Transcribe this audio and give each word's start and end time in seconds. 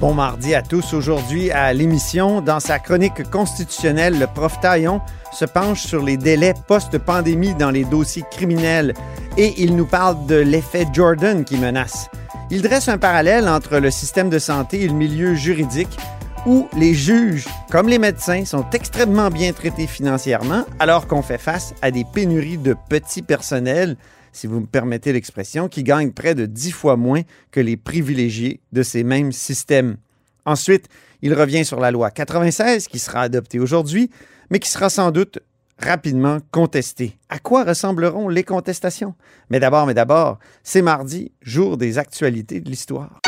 Bon 0.00 0.14
mardi 0.14 0.54
à 0.54 0.62
tous. 0.62 0.94
Aujourd'hui 0.94 1.50
à 1.50 1.74
l'émission, 1.74 2.40
dans 2.40 2.58
sa 2.58 2.78
chronique 2.78 3.28
constitutionnelle, 3.28 4.18
le 4.18 4.26
prof 4.26 4.58
Taillon 4.58 5.02
se 5.30 5.44
penche 5.44 5.82
sur 5.82 6.02
les 6.02 6.16
délais 6.16 6.54
post-pandémie 6.66 7.54
dans 7.54 7.70
les 7.70 7.84
dossiers 7.84 8.24
criminels 8.30 8.94
et 9.36 9.52
il 9.58 9.76
nous 9.76 9.84
parle 9.84 10.24
de 10.24 10.36
l'effet 10.36 10.86
Jordan 10.90 11.44
qui 11.44 11.58
menace. 11.58 12.08
Il 12.50 12.62
dresse 12.62 12.88
un 12.88 12.96
parallèle 12.96 13.46
entre 13.46 13.76
le 13.76 13.90
système 13.90 14.30
de 14.30 14.38
santé 14.38 14.84
et 14.84 14.88
le 14.88 14.94
milieu 14.94 15.34
juridique 15.34 15.98
où 16.46 16.66
les 16.74 16.94
juges, 16.94 17.46
comme 17.70 17.88
les 17.88 17.98
médecins, 17.98 18.46
sont 18.46 18.64
extrêmement 18.72 19.28
bien 19.28 19.52
traités 19.52 19.86
financièrement 19.86 20.64
alors 20.78 21.08
qu'on 21.08 21.20
fait 21.20 21.36
face 21.36 21.74
à 21.82 21.90
des 21.90 22.06
pénuries 22.10 22.56
de 22.56 22.74
petits 22.88 23.20
personnels, 23.20 23.98
si 24.32 24.46
vous 24.46 24.60
me 24.60 24.66
permettez 24.66 25.12
l'expression, 25.12 25.68
qui 25.68 25.82
gagnent 25.82 26.12
près 26.12 26.34
de 26.34 26.46
dix 26.46 26.72
fois 26.72 26.96
moins 26.96 27.22
que 27.50 27.60
les 27.60 27.76
privilégiés 27.76 28.60
de 28.72 28.82
ces 28.82 29.04
mêmes 29.04 29.32
systèmes. 29.32 29.96
Ensuite, 30.44 30.88
il 31.22 31.34
revient 31.34 31.64
sur 31.64 31.80
la 31.80 31.90
loi 31.90 32.10
96 32.10 32.88
qui 32.88 32.98
sera 32.98 33.22
adoptée 33.22 33.58
aujourd'hui, 33.58 34.10
mais 34.50 34.58
qui 34.58 34.70
sera 34.70 34.90
sans 34.90 35.10
doute 35.10 35.38
rapidement 35.78 36.38
contestée. 36.50 37.16
À 37.28 37.38
quoi 37.38 37.64
ressembleront 37.64 38.28
les 38.28 38.44
contestations? 38.44 39.14
Mais 39.48 39.60
d'abord, 39.60 39.86
mais 39.86 39.94
d'abord, 39.94 40.38
c'est 40.62 40.82
mardi, 40.82 41.32
jour 41.42 41.76
des 41.76 41.98
actualités 41.98 42.60
de 42.60 42.68
l'histoire. 42.68 43.20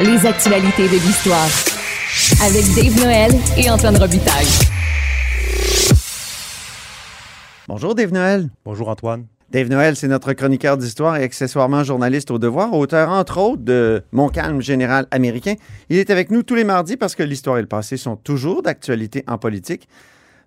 Les 0.00 0.26
actualités 0.26 0.88
de 0.88 0.94
l'histoire. 0.94 1.48
Avec 2.42 2.64
Dave 2.74 2.96
Noël 3.00 3.32
et 3.56 3.70
Antoine 3.70 3.96
Robitaille. 3.96 4.46
Bonjour 7.66 7.94
Dave 7.94 8.12
Noël. 8.12 8.50
Bonjour 8.64 8.88
Antoine. 8.88 9.26
Dave 9.50 9.68
Noël, 9.68 9.94
c'est 9.94 10.08
notre 10.08 10.32
chroniqueur 10.32 10.76
d'histoire 10.76 11.16
et 11.16 11.22
accessoirement 11.22 11.84
journaliste 11.84 12.30
au 12.30 12.38
devoir, 12.38 12.72
auteur 12.72 13.10
entre 13.10 13.38
autres 13.38 13.62
de 13.62 14.02
Mon 14.12 14.28
calme 14.28 14.60
général 14.60 15.06
américain. 15.10 15.54
Il 15.90 15.98
est 15.98 16.10
avec 16.10 16.30
nous 16.30 16.42
tous 16.42 16.54
les 16.54 16.64
mardis 16.64 16.96
parce 16.96 17.14
que 17.14 17.22
l'histoire 17.22 17.58
et 17.58 17.60
le 17.60 17.68
passé 17.68 17.96
sont 17.96 18.16
toujours 18.16 18.62
d'actualité 18.62 19.22
en 19.28 19.38
politique. 19.38 19.88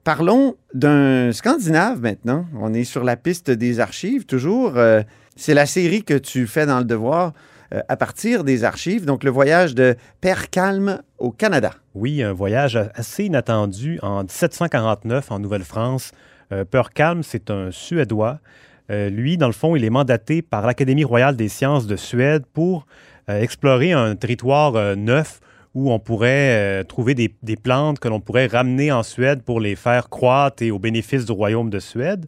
Parlons 0.04 0.56
d'un 0.74 1.32
Scandinave 1.32 2.02
maintenant. 2.02 2.46
On 2.60 2.74
est 2.74 2.84
sur 2.84 3.04
la 3.04 3.18
piste 3.18 3.52
des 3.52 3.80
archives 3.80 4.26
toujours. 4.26 4.78
Euh, 4.78 5.02
c'est 5.36 5.54
la 5.54 5.66
série 5.66 6.04
que 6.04 6.14
tu 6.14 6.48
fais 6.48 6.66
dans 6.66 6.80
le 6.80 6.86
devoir 6.86 7.34
euh, 7.74 7.82
à 7.90 7.98
partir 7.98 8.46
des 8.46 8.64
archives, 8.64 9.06
donc 9.06 9.24
le 9.24 9.30
voyage 9.30 9.76
de 9.76 9.96
Père 10.22 10.50
Calme 10.50 11.02
au 11.18 11.32
Canada. 11.32 11.74
Oui, 11.94 12.24
un 12.24 12.32
voyage 12.32 12.80
assez 12.96 13.26
inattendu 13.26 14.00
en 14.02 14.22
1749 14.22 15.32
en 15.32 15.40
Nouvelle-France. 15.40 16.12
Euh, 16.54 16.64
Père 16.64 16.92
Calme, 16.92 17.24
c'est 17.24 17.52
un 17.52 17.72
Suédois. 17.72 18.40
Euh, 18.90 19.10
lui, 19.10 19.38
dans 19.38 19.48
le 19.48 19.54
fond, 19.54 19.76
il 19.76 19.84
est 19.84 19.90
mandaté 19.90 20.42
par 20.42 20.66
l'Académie 20.66 21.04
royale 21.04 21.36
des 21.36 21.50
sciences 21.50 21.88
de 21.88 21.96
Suède 21.96 22.44
pour 22.54 22.86
euh, 23.30 23.42
explorer 23.42 23.92
un 23.92 24.16
territoire 24.16 24.76
euh, 24.76 24.96
neuf 24.96 25.40
où 25.74 25.92
on 25.92 26.00
pourrait 26.00 26.84
trouver 26.86 27.14
des, 27.14 27.32
des 27.44 27.56
plantes 27.56 28.00
que 28.00 28.08
l'on 28.08 28.20
pourrait 28.20 28.48
ramener 28.48 28.92
en 28.92 29.04
Suède 29.04 29.44
pour 29.44 29.60
les 29.60 29.76
faire 29.76 30.10
croître 30.10 30.64
et 30.64 30.72
au 30.72 30.80
bénéfice 30.80 31.26
du 31.26 31.32
royaume 31.34 31.70
de 31.70 31.78
Suède. 31.80 32.26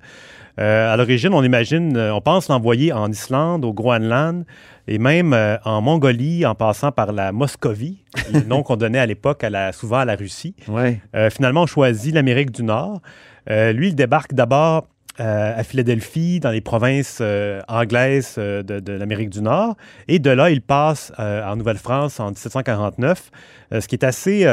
À 0.57 0.95
l'origine, 0.97 1.33
on 1.33 1.41
imagine, 1.41 1.97
on 1.97 2.19
pense 2.21 2.49
l'envoyer 2.49 2.91
en 2.94 3.09
Islande, 3.09 3.63
au 3.66 3.73
Groenland 3.73 4.44
et 4.88 4.99
même 4.99 5.33
en 5.63 5.81
Mongolie 5.81 6.45
en 6.45 6.53
passant 6.53 6.91
par 6.91 7.11
la 7.13 7.31
Moscovie, 7.31 8.03
le 8.33 8.41
nom 8.41 8.61
qu'on 8.63 8.75
donnait 8.75 9.00
à 9.00 9.05
l'époque 9.05 9.44
à 9.45 9.50
la- 9.50 9.72
souvent 9.72 9.97
à 10.00 10.05
la 10.05 10.16
Russie. 10.16 10.55
Ouais. 10.67 11.00
Finalement, 11.31 11.63
on 11.63 11.66
choisit 11.66 12.13
l'Amérique 12.13 12.51
du 12.51 12.63
Nord. 12.63 13.01
Lui, 13.50 13.88
il 13.88 13.95
débarque 13.95 14.34
d'abord 14.34 14.85
euh, 15.19 15.59
à 15.59 15.63
Philadelphie, 15.63 16.40
dans 16.40 16.52
les 16.52 16.62
provinces 16.62 17.19
euh, 17.22 17.62
anglaises 17.68 18.35
euh, 18.38 18.63
de, 18.63 18.94
l'Amérique 18.94 19.30
du 19.30 19.41
Nord. 19.41 19.75
Et 20.07 20.19
de 20.19 20.30
là, 20.30 20.50
il 20.50 20.62
passe 20.62 21.12
en 21.18 21.56
Nouvelle-France 21.56 22.19
en 22.19 22.30
1749, 22.30 23.31
euh, 23.74 23.81
ce 23.81 23.88
qui 23.88 23.96
est 23.96 24.06
assez, 24.06 24.46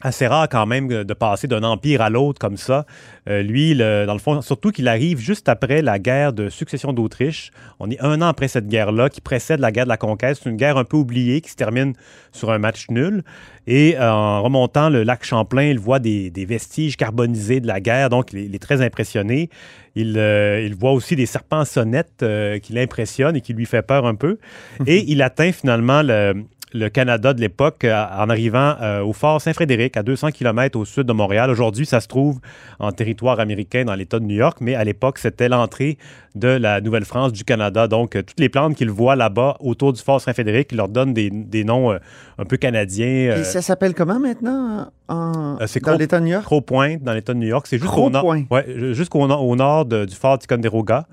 assez 0.00 0.26
rare 0.28 0.48
quand 0.48 0.64
même 0.66 0.86
de 0.88 1.14
passer 1.14 1.48
d'un 1.48 1.64
empire 1.64 2.02
à 2.02 2.08
l'autre 2.10 2.38
comme 2.38 2.56
ça. 2.56 2.86
Euh, 3.28 3.42
lui, 3.42 3.74
le- 3.74 4.04
dans 4.06 4.12
le 4.12 4.20
fond, 4.20 4.40
surtout 4.42 4.70
qu'il 4.70 4.86
arrive 4.86 5.18
juste 5.18 5.48
après 5.48 5.82
la 5.82 5.98
guerre 5.98 6.32
de 6.32 6.48
succession 6.48 6.92
d'Autriche. 6.92 7.50
On 7.80 7.90
est 7.90 8.00
un 8.00 8.22
an 8.22 8.26
après 8.28 8.46
cette 8.48 8.68
guerre-là, 8.68 9.08
qui 9.08 9.20
précède 9.20 9.58
la 9.58 9.72
guerre 9.72 9.84
de 9.84 9.88
la 9.88 9.96
conquête. 9.96 10.38
C'est 10.40 10.48
une 10.48 10.56
guerre 10.56 10.76
un 10.76 10.84
peu 10.84 10.96
oubliée 10.96 11.40
qui 11.40 11.50
se 11.50 11.56
termine 11.56 11.94
sur 12.30 12.50
un 12.52 12.58
match 12.58 12.86
nul. 12.90 13.24
Et 13.66 13.96
euh, 13.98 14.10
en 14.10 14.40
remontant 14.42 14.88
le 14.88 15.02
lac 15.02 15.24
Champlain, 15.24 15.64
il 15.64 15.78
voit 15.80 15.98
des, 15.98 16.30
des 16.30 16.44
vestiges 16.44 16.96
carbonisés 16.96 17.60
de 17.60 17.66
la 17.66 17.80
guerre, 17.80 18.08
donc 18.08 18.32
il 18.32 18.38
est, 18.38 18.44
il 18.46 18.54
est 18.54 18.58
très 18.60 18.80
impressionné. 18.82 19.50
Il, 19.96 20.16
euh, 20.16 20.62
il 20.64 20.76
voit 20.76 20.92
aussi 20.92 21.16
des 21.16 21.26
serpents 21.26 21.64
sonnettes 21.64 22.24
qui 22.62 22.72
l'impressionnent 22.72 23.34
et 23.36 23.40
qui 23.40 23.52
lui 23.52 23.66
fait 23.66 23.82
peur 23.82 24.06
un 24.06 24.14
peu. 24.14 24.38
Et 24.86 25.04
il 25.10 25.22
atteint 25.22 25.50
finalement 25.50 26.02
le, 26.02 26.44
le 26.72 26.88
Canada 26.88 27.34
de 27.34 27.40
l'époque 27.40 27.84
euh, 27.84 28.04
en 28.16 28.28
arrivant 28.28 28.74
euh, 28.80 29.02
au 29.02 29.12
fort 29.12 29.40
Saint-Frédéric, 29.40 29.96
à 29.96 30.02
200 30.02 30.30
km 30.30 30.78
au 30.78 30.84
sud 30.84 31.04
de 31.04 31.12
Montréal. 31.12 31.50
Aujourd'hui, 31.50 31.86
ça 31.86 32.00
se 32.00 32.08
trouve 32.08 32.40
en 32.78 32.92
territoire 32.92 33.40
américain 33.40 33.84
dans 33.84 33.94
l'État 33.94 34.18
de 34.18 34.24
New 34.24 34.36
York, 34.36 34.58
mais 34.60 34.74
à 34.74 34.84
l'époque, 34.84 35.18
c'était 35.18 35.48
l'entrée 35.48 35.98
de 36.34 36.48
la 36.48 36.80
Nouvelle-France 36.80 37.32
du 37.32 37.44
Canada. 37.44 37.88
Donc, 37.88 38.16
euh, 38.16 38.22
toutes 38.22 38.40
les 38.40 38.48
plantes 38.48 38.76
qu'il 38.76 38.90
voit 38.90 39.16
là-bas 39.16 39.56
autour 39.60 39.92
du 39.92 40.00
fort 40.00 40.20
Saint-Frédéric, 40.20 40.68
il 40.72 40.76
leur 40.76 40.88
donne 40.88 41.14
des, 41.14 41.30
des 41.30 41.64
noms 41.64 41.92
euh, 41.92 41.98
un 42.38 42.44
peu 42.44 42.56
canadiens. 42.56 43.36
Et 43.36 43.44
ça 43.44 43.62
s'appelle 43.62 43.94
comment 43.94 44.18
maintenant? 44.18 44.90
En, 45.08 45.56
Euh, 45.60 45.66
c'est 45.66 45.82
dans 45.82 45.96
l'État 45.96 46.18
de 46.20 46.24
New 46.24 46.32
York? 46.32 46.44
Croix-Pointe, 46.44 47.02
dans 47.02 47.12
l'État 47.14 47.32
de 47.34 47.38
New 47.38 47.48
York. 47.48 47.66
C'est 47.68 47.78
jusqu'au 47.78 48.10
nord, 48.10 48.22
Croix-Point. 48.22 48.44
ouais, 48.50 48.94
jusqu'au 48.94 49.26
no- 49.26 49.38
au 49.38 49.56
nord 49.56 49.84
de- 49.86 50.04
du 50.04 50.14
fort 50.14 50.38
Ticonderoga. 50.38 51.06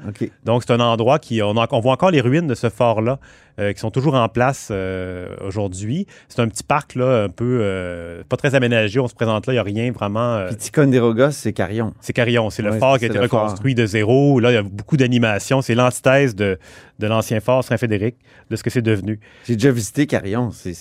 Donc, 0.44 0.64
c'est 0.66 0.74
un 0.74 0.80
endroit 0.80 1.20
qui. 1.20 1.42
On, 1.42 1.58
a- 1.58 1.68
on 1.72 1.80
voit 1.80 1.94
encore 1.94 2.12
les 2.12 2.22
ruines 2.22 2.48
de 2.48 2.56
ce 2.56 2.70
fort-là, 2.70 3.20
euh, 3.60 3.72
qui 3.72 3.80
sont 3.80 3.92
toujours 3.92 4.16
en 4.16 4.28
place 4.28 4.68
euh, 4.72 5.30
aujourd'hui. 5.48 6.08
C'est 6.28 6.42
un 6.42 6.48
petit 6.50 6.64
parc, 6.64 6.96
là, 6.96 7.24
un 7.24 7.30
peu. 7.30 7.60
euh, 7.62 8.22
pas 8.28 8.36
très 8.38 8.54
aménagé. 8.54 9.00
On 9.00 9.08
se 9.08 9.16
présente 9.16 9.48
là, 9.48 9.54
il 9.54 9.56
n'y 9.56 9.60
a 9.60 9.64
rien 9.64 9.92
vraiment. 9.92 10.46
Puis 10.48 10.58
Ticonderoga, 10.58 11.32
c'est 11.32 11.54
Carillon. 11.54 11.94
c'est 12.02 12.12
Carillon. 12.14 12.50
C'est 12.50 12.62
le 12.64 12.72
Ouais, 12.72 12.80
fort 12.80 12.98
qui 13.00 13.06
a 13.06 13.08
été 13.08 13.18
fort. 13.28 13.44
reconstruit 13.44 13.76
de 13.76 13.86
zéro. 13.86 14.40
Là, 14.42 14.52
il 14.52 14.56
y 14.56 14.58
a 14.58 14.64
beaucoup 14.64 14.98
d'animation. 14.98 15.62
C'est 15.62 15.76
l'antithèse 15.76 16.36
de, 16.36 16.60
de 17.00 17.08
l'ancien 17.08 17.40
fort 17.40 17.64
Saint-Frédéric, 17.64 18.16
de 18.50 18.56
ce 18.58 18.64
que 18.64 18.70
c'est 18.70 18.82
devenu. 18.82 19.20
J'ai 19.48 19.56
déjà 19.56 19.72
visité 19.72 20.06
Carillon. 20.06 20.52
C'est 20.52 20.74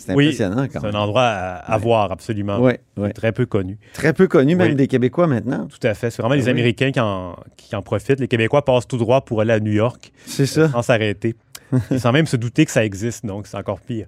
c'est- 0.00 0.14
Oui, 0.14 0.26
impressionnant 0.26 0.66
C'est 0.70 0.84
un 0.84 0.94
endroit 0.94 1.22
à, 1.24 1.72
à 1.72 1.78
voir, 1.78 2.10
absolument. 2.12 2.58
Ouais, 2.58 2.80
ouais. 2.96 3.12
Très 3.12 3.32
peu 3.32 3.46
connu. 3.46 3.78
Très 3.92 4.12
peu 4.12 4.26
connu, 4.26 4.54
même 4.56 4.70
Oui. 4.70 4.74
des 4.76 4.86
Québécois 4.86 5.26
maintenant. 5.26 5.66
Tout 5.68 5.86
à 5.86 5.94
fait. 5.94 6.10
C'est 6.10 6.22
vraiment 6.22 6.34
Ah 6.34 6.38
les 6.38 6.44
oui. 6.44 6.50
Américains 6.50 6.90
qui 6.90 7.00
en, 7.00 7.36
qui 7.56 7.74
en 7.76 7.82
profitent. 7.82 8.20
Les 8.20 8.28
Québécois 8.28 8.64
passent 8.64 8.88
tout 8.88 8.96
droit 8.98 9.20
pour 9.24 9.40
aller 9.40 9.52
à 9.52 9.60
New 9.60 9.72
York 9.72 10.12
C'est 10.26 10.46
ça. 10.46 10.68
sans 10.70 10.82
s'arrêter. 10.82 11.34
Sans 11.98 12.10
même 12.10 12.26
se 12.26 12.36
douter 12.36 12.64
que 12.64 12.72
ça 12.72 12.84
existe, 12.84 13.24
donc 13.24 13.46
c'est 13.46 13.56
encore 13.56 13.78
pire. 13.80 14.06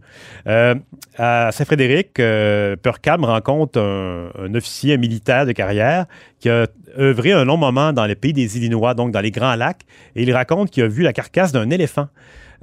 Euh, 0.48 0.74
à 1.16 1.50
Saint-Frédéric, 1.52 2.18
euh, 2.18 2.74
Purcam 2.74 3.24
rencontre 3.24 3.78
un, 3.80 4.30
un 4.36 4.52
officier 4.56 4.94
un 4.94 4.96
militaire 4.96 5.46
de 5.46 5.52
carrière 5.52 6.06
qui 6.40 6.48
a 6.48 6.66
œuvré 6.98 7.30
un 7.30 7.44
long 7.44 7.56
moment 7.56 7.92
dans 7.92 8.06
le 8.08 8.16
pays 8.16 8.32
des 8.32 8.56
Illinois, 8.58 8.94
donc 8.94 9.12
dans 9.12 9.20
les 9.20 9.30
Grands 9.30 9.54
Lacs, 9.54 9.82
et 10.16 10.24
il 10.24 10.32
raconte 10.32 10.70
qu'il 10.72 10.82
a 10.82 10.88
vu 10.88 11.04
la 11.04 11.12
carcasse 11.12 11.52
d'un 11.52 11.70
éléphant. 11.70 12.08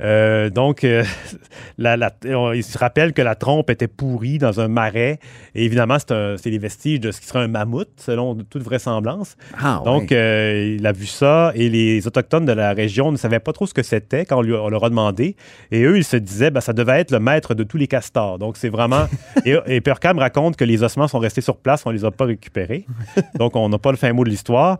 Euh, 0.01 0.49
donc, 0.49 0.83
euh, 0.83 1.03
la- 1.77 1.97
la- 1.97 2.11
on- 2.25 2.53
il 2.53 2.63
se 2.63 2.77
rappelle 2.77 3.13
que 3.13 3.21
la 3.21 3.35
trompe 3.35 3.69
était 3.69 3.87
pourrie 3.87 4.37
dans 4.37 4.59
un 4.59 4.67
marais. 4.67 5.19
Et 5.55 5.65
évidemment, 5.65 5.97
c'est 5.99 6.45
les 6.49 6.57
vestiges 6.57 6.99
de 6.99 7.11
ce 7.11 7.19
qui 7.19 7.27
serait 7.27 7.39
un 7.39 7.47
mammouth, 7.47 7.89
selon 7.97 8.35
toute 8.35 8.63
vraisemblance. 8.63 9.35
Ah, 9.61 9.81
Donc, 9.83 10.11
ouais. 10.11 10.17
euh, 10.17 10.75
il 10.79 10.85
a 10.87 10.91
vu 10.91 11.05
ça 11.05 11.51
et 11.55 11.69
les 11.69 12.07
Autochtones 12.07 12.45
de 12.45 12.53
la 12.53 12.73
région 12.73 13.11
ne 13.11 13.17
savaient 13.17 13.39
pas 13.39 13.51
trop 13.53 13.65
ce 13.65 13.73
que 13.73 13.83
c'était 13.83 14.25
quand 14.25 14.37
on, 14.37 14.41
lui- 14.41 14.53
on 14.53 14.69
leur 14.69 14.83
a 14.85 14.89
demandé. 14.89 15.35
Et 15.71 15.83
eux, 15.83 15.97
ils 15.97 16.03
se 16.03 16.17
disaient, 16.17 16.51
ben, 16.51 16.61
ça 16.61 16.73
devait 16.73 16.99
être 17.01 17.11
le 17.11 17.19
maître 17.19 17.53
de 17.53 17.63
tous 17.63 17.77
les 17.77 17.87
castors. 17.87 18.39
Donc, 18.39 18.57
c'est 18.57 18.69
vraiment. 18.69 19.07
et, 19.45 19.55
et 19.67 19.81
raconte 20.17 20.55
que 20.55 20.63
les 20.65 20.83
ossements 20.83 21.07
sont 21.07 21.19
restés 21.19 21.41
sur 21.41 21.57
place, 21.57 21.83
on 21.85 21.91
les 21.91 22.05
a 22.05 22.11
pas 22.11 22.25
récupérés. 22.25 22.85
Donc, 23.35 23.55
on 23.55 23.67
n'a 23.69 23.77
pas 23.77 23.91
le 23.91 23.97
fin 23.97 24.13
mot 24.13 24.23
de 24.23 24.29
l'histoire. 24.29 24.79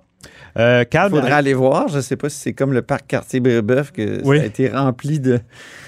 Euh, 0.58 0.82
Il 0.84 0.90
Calme. 0.90 1.12
faudrait 1.12 1.32
aller 1.32 1.54
voir. 1.54 1.88
Je 1.88 1.98
ne 1.98 2.02
sais 2.02 2.16
pas 2.18 2.28
si 2.30 2.38
c'est 2.40 2.54
comme 2.54 2.74
le 2.74 2.82
parc 2.82 3.08
quartier 3.08 3.40
Brébeuf 3.40 3.92
que 3.92 4.22
Oui. 4.26 4.38
ça 4.38 4.44
a 4.44 4.46
été 4.46 4.68
rempli 4.70 5.20
de. 5.20 5.40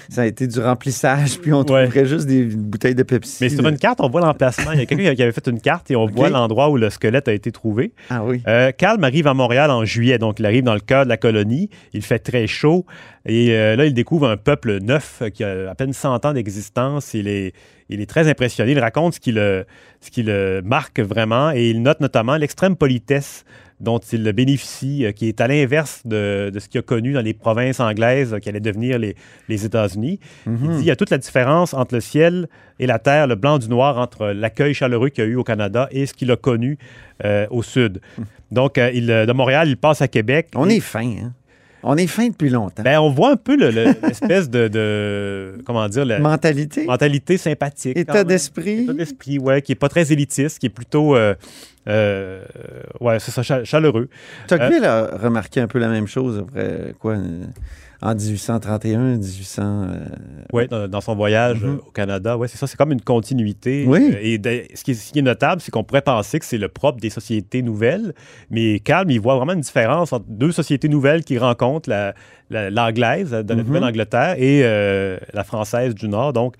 Ça 0.08 0.22
a 0.22 0.26
été 0.26 0.46
du 0.46 0.60
remplissage, 0.60 1.38
puis 1.40 1.52
on 1.52 1.60
Ouais. 1.60 1.86
trouverait 1.86 2.06
juste 2.06 2.26
des 2.26 2.44
bouteilles 2.44 2.94
de 2.94 3.02
Pepsi. 3.02 3.38
Mais 3.40 3.48
sur 3.48 3.62
de- 3.62 3.70
une 3.70 3.78
carte, 3.78 4.00
on 4.00 4.08
voit 4.10 4.20
l'emplacement. 4.20 4.72
Il 4.72 4.78
y 4.78 4.82
a 4.82 4.86
quelqu'un 4.86 5.14
qui 5.14 5.22
avait 5.22 5.32
fait 5.32 5.46
une 5.48 5.60
carte 5.60 5.90
et 5.90 5.96
on 5.96 6.06
voit 6.06 6.28
l'endroit 6.28 6.68
où 6.70 6.76
le 6.76 6.90
squelette 6.90 7.28
a 7.28 7.32
été 7.32 7.50
trouvé. 7.50 7.92
Ah 8.10 8.22
oui. 8.24 8.42
Euh, 8.46 8.72
Calme 8.72 9.02
arrive 9.04 9.26
à 9.26 9.34
Montréal 9.34 9.70
en 9.70 9.84
juillet, 9.84 10.18
donc 10.18 10.38
il 10.38 10.46
arrive 10.46 10.64
dans 10.64 10.74
le 10.74 10.80
cœur 10.80 11.04
de 11.04 11.08
la 11.08 11.16
colonie. 11.16 11.70
Il 11.94 12.02
fait 12.02 12.18
très 12.18 12.46
chaud 12.46 12.84
et 13.26 13.52
euh, 13.56 13.74
là, 13.76 13.86
il 13.86 13.94
découvre 13.94 14.28
un 14.28 14.36
peuple 14.36 14.78
neuf 14.80 15.22
qui 15.34 15.44
a 15.44 15.70
à 15.70 15.74
peine 15.74 15.92
100 15.92 16.24
ans 16.26 16.32
d'existence. 16.34 17.14
Il 17.14 17.26
est, 17.28 17.54
il 17.88 18.00
est 18.00 18.06
très 18.06 18.28
impressionné. 18.28 18.72
Il 18.72 18.78
raconte 18.80 19.14
ce 19.14 19.20
qui 19.20 19.32
le, 19.32 19.64
ce 20.00 20.10
qui 20.10 20.22
le 20.22 20.60
marque 20.62 21.00
vraiment 21.00 21.52
et 21.52 21.70
il 21.70 21.82
note 21.82 22.00
notamment 22.00 22.36
l'extrême 22.36 22.76
politesse 22.76 23.44
dont 23.82 23.98
il 23.98 24.22
bénéficie, 24.32 25.04
euh, 25.04 25.12
qui 25.12 25.28
est 25.28 25.40
à 25.40 25.48
l'inverse 25.48 26.00
de, 26.06 26.50
de 26.54 26.58
ce 26.58 26.68
qu'il 26.68 26.78
a 26.78 26.82
connu 26.82 27.12
dans 27.12 27.20
les 27.20 27.34
provinces 27.34 27.80
anglaises 27.80 28.32
euh, 28.32 28.38
qui 28.38 28.48
allaient 28.48 28.60
devenir 28.60 28.98
les, 28.98 29.14
les 29.48 29.64
États-Unis. 29.66 30.20
Il 30.46 30.56
dit 30.56 30.78
il 30.80 30.84
y 30.86 30.90
a 30.90 30.96
toute 30.96 31.10
la 31.10 31.18
différence 31.18 31.74
entre 31.74 31.94
le 31.96 32.00
ciel 32.00 32.48
et 32.78 32.86
la 32.86 32.98
terre, 32.98 33.26
le 33.26 33.34
blanc 33.34 33.58
du 33.58 33.68
noir, 33.68 33.98
entre 33.98 34.28
l'accueil 34.28 34.72
chaleureux 34.72 35.08
qu'il 35.10 35.24
a 35.24 35.26
eu 35.26 35.34
au 35.36 35.44
Canada 35.44 35.88
et 35.90 36.06
ce 36.06 36.14
qu'il 36.14 36.30
a 36.30 36.36
connu 36.36 36.78
euh, 37.24 37.46
au 37.50 37.62
sud. 37.62 38.00
Donc, 38.50 38.78
euh, 38.78 38.90
il, 38.94 39.10
euh, 39.10 39.26
de 39.26 39.32
Montréal, 39.32 39.68
il 39.68 39.76
passe 39.76 40.00
à 40.00 40.08
Québec. 40.08 40.48
On 40.54 40.68
Et- 40.68 40.76
est 40.76 40.80
fin, 40.80 41.00
hein? 41.06 41.32
On 41.84 41.96
est 41.96 42.06
fin 42.06 42.28
depuis 42.28 42.48
longtemps. 42.50 42.82
ben, 42.82 42.98
on 43.00 43.10
voit 43.10 43.32
un 43.32 43.36
peu 43.36 43.56
le- 43.56 43.70
le- 43.70 43.94
l'espèce 44.06 44.48
de, 44.48 44.68
de- 44.68 45.58
Comment 45.66 45.88
dire 45.88 46.04
la 46.04 46.18
Mentalité, 46.20 46.84
mentalité 46.84 47.36
sympathique. 47.36 47.96
état 47.96 48.24
d'esprit. 48.24 48.82
État 48.84 48.92
d'esprit, 48.92 49.38
ouais, 49.38 49.62
qui 49.62 49.72
est 49.72 49.76
pas 49.76 49.88
très 49.88 50.12
élitiste, 50.12 50.58
qui 50.58 50.66
est 50.66 50.70
plutôt. 50.70 51.16
euh, 51.16 51.34
euh, 51.88 52.44
ouais, 53.00 53.18
c'est 53.18 53.32
ça, 53.32 53.42
cha- 53.42 53.64
chaleureux. 53.64 54.08
Tocqueville 54.46 54.84
a 54.84 55.16
remarqué 55.16 55.60
un 55.60 55.66
peu 55.66 55.78
la 55.80 55.88
même 55.88 56.06
chose 56.06 56.38
après 56.38 56.94
quoi 57.00 57.14
euh, 57.14 57.44
en 58.02 58.14
1831, 58.14 59.16
1800. 59.18 59.62
euh, 59.62 60.04
Ouais, 60.52 60.66
dans, 60.68 60.88
dans 60.88 61.00
son 61.00 61.14
voyage 61.14 61.62
Mhm. 61.62 61.68
euh, 61.70 61.76
au 61.86 61.90
Canada, 61.92 62.36
ouais, 62.36 62.48
c'est 62.48 62.58
ça, 62.58 62.66
c'est 62.66 62.76
comme 62.76 62.92
une 62.92 63.00
continuité. 63.00 63.84
Oui. 63.86 64.10
Euh, 64.12 64.18
et 64.20 64.38
de- 64.38 64.64
ce, 64.74 64.82
qui 64.84 64.90
est, 64.90 64.94
ce 64.94 65.12
qui 65.12 65.20
est 65.20 65.22
notable, 65.22 65.60
c'est 65.62 65.70
qu'on 65.70 65.84
pourrait 65.84 66.02
penser 66.02 66.38
que 66.38 66.44
c'est 66.44 66.58
le 66.58 66.68
propre 66.68 66.98
des 67.00 67.10
sociétés 67.10 67.62
nouvelles, 67.62 68.12
mais 68.50 68.80
Calme, 68.80 69.10
il 69.10 69.20
voit 69.20 69.36
vraiment 69.36 69.52
une 69.54 69.60
différence 69.60 70.12
entre 70.12 70.26
deux 70.28 70.52
sociétés 70.52 70.88
nouvelles 70.88 71.24
qui 71.24 71.38
rencontrent 71.38 71.88
la- 71.88 72.14
la- 72.52 72.70
l'anglaise 72.70 73.30
de 73.30 73.48
la 73.48 73.54
Mhm. 73.56 73.66
Nouvelle-Angleterre 73.66 74.34
et 74.38 74.60
euh, 74.64 75.18
la 75.32 75.42
française 75.44 75.94
du 75.94 76.08
Nord. 76.08 76.32
Donc, 76.32 76.54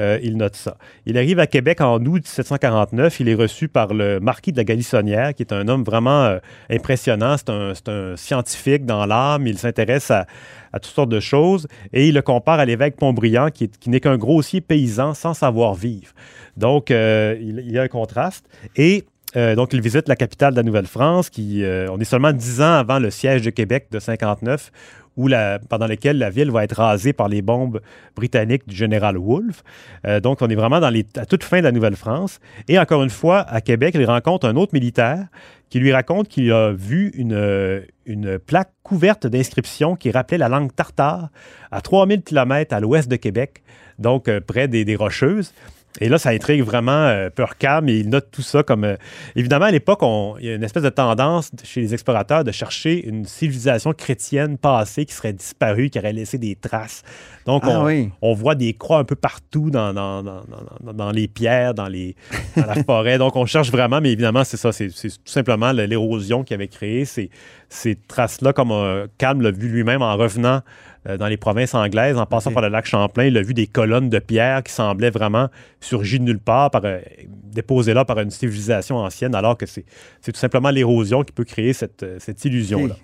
euh, 0.00 0.18
il 0.22 0.36
note 0.36 0.56
ça. 0.56 0.76
Il 1.06 1.18
arrive 1.18 1.38
à 1.38 1.46
Québec 1.46 1.80
en 1.80 1.96
août 2.04 2.22
1749. 2.24 3.20
Il 3.20 3.28
est 3.28 3.34
reçu 3.34 3.68
par 3.68 3.92
le 3.92 4.20
marquis 4.20 4.52
de 4.52 4.56
la 4.56 4.64
Galissonnière, 4.64 5.34
qui 5.34 5.42
est 5.42 5.52
un 5.52 5.68
homme 5.68 5.82
vraiment 5.84 6.24
euh, 6.24 6.38
impressionnant. 6.70 7.36
C'est 7.36 7.50
un, 7.50 7.72
un 7.88 8.16
scientifique 8.16 8.86
dans 8.86 9.04
l'âme. 9.06 9.46
Il 9.46 9.58
s'intéresse 9.58 10.10
à, 10.10 10.26
à 10.72 10.78
toutes 10.80 10.94
sortes 10.94 11.10
de 11.10 11.20
choses 11.20 11.66
et 11.92 12.08
il 12.08 12.14
le 12.14 12.22
compare 12.22 12.58
à 12.58 12.64
l'évêque 12.64 12.96
Pontbriand, 12.96 13.48
qui, 13.50 13.68
qui 13.68 13.90
n'est 13.90 14.00
qu'un 14.00 14.16
grossier 14.16 14.60
paysan 14.60 15.14
sans 15.14 15.34
savoir 15.34 15.74
vivre. 15.74 16.12
Donc, 16.56 16.90
il, 16.90 17.62
il 17.66 17.72
y 17.72 17.78
a 17.78 17.82
un 17.82 17.88
contraste. 17.88 18.46
Et 18.76 19.04
euh, 19.34 19.54
donc, 19.54 19.72
il 19.72 19.80
visite 19.80 20.08
la 20.08 20.16
capitale 20.16 20.52
de 20.52 20.56
la 20.58 20.62
Nouvelle-France, 20.62 21.30
qui, 21.30 21.64
euh, 21.64 21.88
on 21.90 21.98
est 21.98 22.04
seulement 22.04 22.32
dix 22.32 22.60
ans 22.60 22.74
avant 22.74 22.98
le 22.98 23.10
siège 23.10 23.40
de 23.40 23.48
Québec 23.48 23.86
de 23.90 23.98
59, 23.98 24.70
où 25.16 25.28
pendant 25.68 25.86
lequel 25.86 26.18
la 26.18 26.30
ville 26.30 26.50
va 26.50 26.64
être 26.64 26.76
rasée 26.76 27.12
par 27.12 27.28
les 27.28 27.42
bombes 27.42 27.80
britanniques 28.16 28.66
du 28.66 28.74
général 28.74 29.16
Wolfe. 29.16 29.62
Euh, 30.06 30.20
donc, 30.20 30.42
on 30.42 30.48
est 30.48 30.54
vraiment 30.54 30.76
à 30.76 31.26
toute 31.26 31.44
fin 31.44 31.58
de 31.58 31.64
la 31.64 31.72
Nouvelle-France. 31.72 32.40
Et 32.68 32.78
encore 32.78 33.02
une 33.02 33.10
fois, 33.10 33.40
à 33.40 33.60
Québec, 33.60 33.94
il 33.98 34.04
rencontre 34.06 34.46
un 34.46 34.56
autre 34.56 34.72
militaire 34.72 35.26
qui 35.68 35.78
lui 35.78 35.92
raconte 35.92 36.28
qu'il 36.28 36.52
a 36.52 36.72
vu 36.72 37.10
une, 37.14 37.32
euh, 37.32 38.38
plaque 38.46 38.72
couverte 38.82 39.26
d'inscriptions 39.26 39.96
qui 39.96 40.10
rappelait 40.10 40.38
la 40.38 40.50
langue 40.50 40.74
tartare 40.74 41.30
à 41.70 41.80
3000 41.80 42.22
km 42.22 42.74
à 42.74 42.80
l'ouest 42.80 43.10
de 43.10 43.16
Québec, 43.16 43.62
donc 43.98 44.28
euh, 44.28 44.40
près 44.40 44.68
des, 44.68 44.84
des 44.84 44.96
Rocheuses. 44.96 45.54
Et 46.00 46.08
là, 46.08 46.16
ça 46.18 46.30
intrigue 46.30 46.62
vraiment 46.62 46.90
euh, 47.06 47.28
Purcam 47.28 47.88
et 47.88 47.98
il 47.98 48.08
note 48.08 48.28
tout 48.32 48.40
ça 48.42 48.62
comme... 48.62 48.84
euh, 48.84 48.96
évidemment, 49.36 49.66
à 49.66 49.70
l'époque, 49.70 50.00
il 50.40 50.46
y 50.46 50.48
a 50.50 50.54
une 50.54 50.64
espèce 50.64 50.82
de 50.84 50.88
tendance 50.88 51.50
chez 51.64 51.80
les 51.82 51.92
explorateurs 51.92 52.44
de 52.44 52.50
chercher 52.50 53.06
une 53.06 53.26
civilisation 53.26 53.92
chrétienne 53.92 54.56
passée 54.56 55.04
qui 55.04 55.12
serait 55.14 55.34
disparue, 55.34 55.90
qui 55.90 55.98
aurait 55.98 56.14
laissé 56.14 56.38
des 56.38 56.56
traces. 56.56 57.02
Donc, 57.44 57.62
Ah 57.66 57.80
on, 57.80 57.84
oui. 57.84 58.10
on 58.22 58.32
voit 58.32 58.54
des 58.54 58.72
croix 58.72 58.98
un 58.98 59.04
peu 59.04 59.16
partout 59.16 59.70
dans, 59.70 59.92
dans, 59.92 60.22
dans- 60.22 60.42
dans- 60.82 60.92
dans 60.94 61.10
les 61.10 61.28
pierres, 61.28 61.74
dans, 61.74 61.88
les, 61.88 62.16
dans 62.56 62.66
la 62.66 62.82
forêt. 62.84 63.18
Donc, 63.18 63.36
on 63.36 63.44
cherche 63.46 63.70
vraiment, 63.70 64.00
mais 64.00 64.12
évidemment, 64.12 64.44
c'est 64.44 64.56
ça. 64.56 64.72
C'est 64.72 64.88
tout 64.88 65.08
simplement 65.26 65.72
le- 65.72 65.84
l'érosion 65.84 66.42
qui 66.42 66.54
avait 66.54 66.68
créé 66.68 67.04
ces, 67.04 67.28
ces 67.68 67.96
traces-là, 67.96 68.52
comme 68.52 68.70
euh, 68.72 69.06
Calme 69.18 69.42
l'a 69.42 69.50
vu 69.50 69.68
lui-même 69.68 70.00
en 70.02 70.16
revenant 70.16 70.60
euh, 71.08 71.16
dans 71.16 71.26
les 71.26 71.36
provinces 71.36 71.74
anglaises, 71.74 72.16
en 72.16 72.26
passant 72.26 72.52
par 72.52 72.62
le 72.62 72.68
lac 72.68 72.86
Champlain. 72.86 73.24
Il 73.24 73.36
a 73.36 73.42
vu 73.42 73.54
des 73.54 73.66
colonnes 73.66 74.08
de 74.08 74.18
pierre 74.20 74.62
qui 74.62 74.72
semblaient 74.72 75.10
vraiment 75.10 75.48
surgies 75.80 76.20
de 76.20 76.24
nulle 76.24 76.38
part, 76.38 76.70
par, 76.70 76.82
euh, 76.84 77.00
déposées 77.24 77.92
là 77.92 78.04
par 78.04 78.20
une 78.20 78.30
civilisation 78.30 78.98
ancienne, 78.98 79.34
alors 79.34 79.58
que 79.58 79.66
c'est 79.66 79.84
tout 80.24 80.38
simplement 80.38 80.70
l'érosion 80.70 81.24
qui 81.24 81.32
peut 81.32 81.44
créer 81.44 81.72
cette, 81.72 82.04
euh, 82.04 82.16
cette 82.20 82.44
illusion-là. 82.44 82.96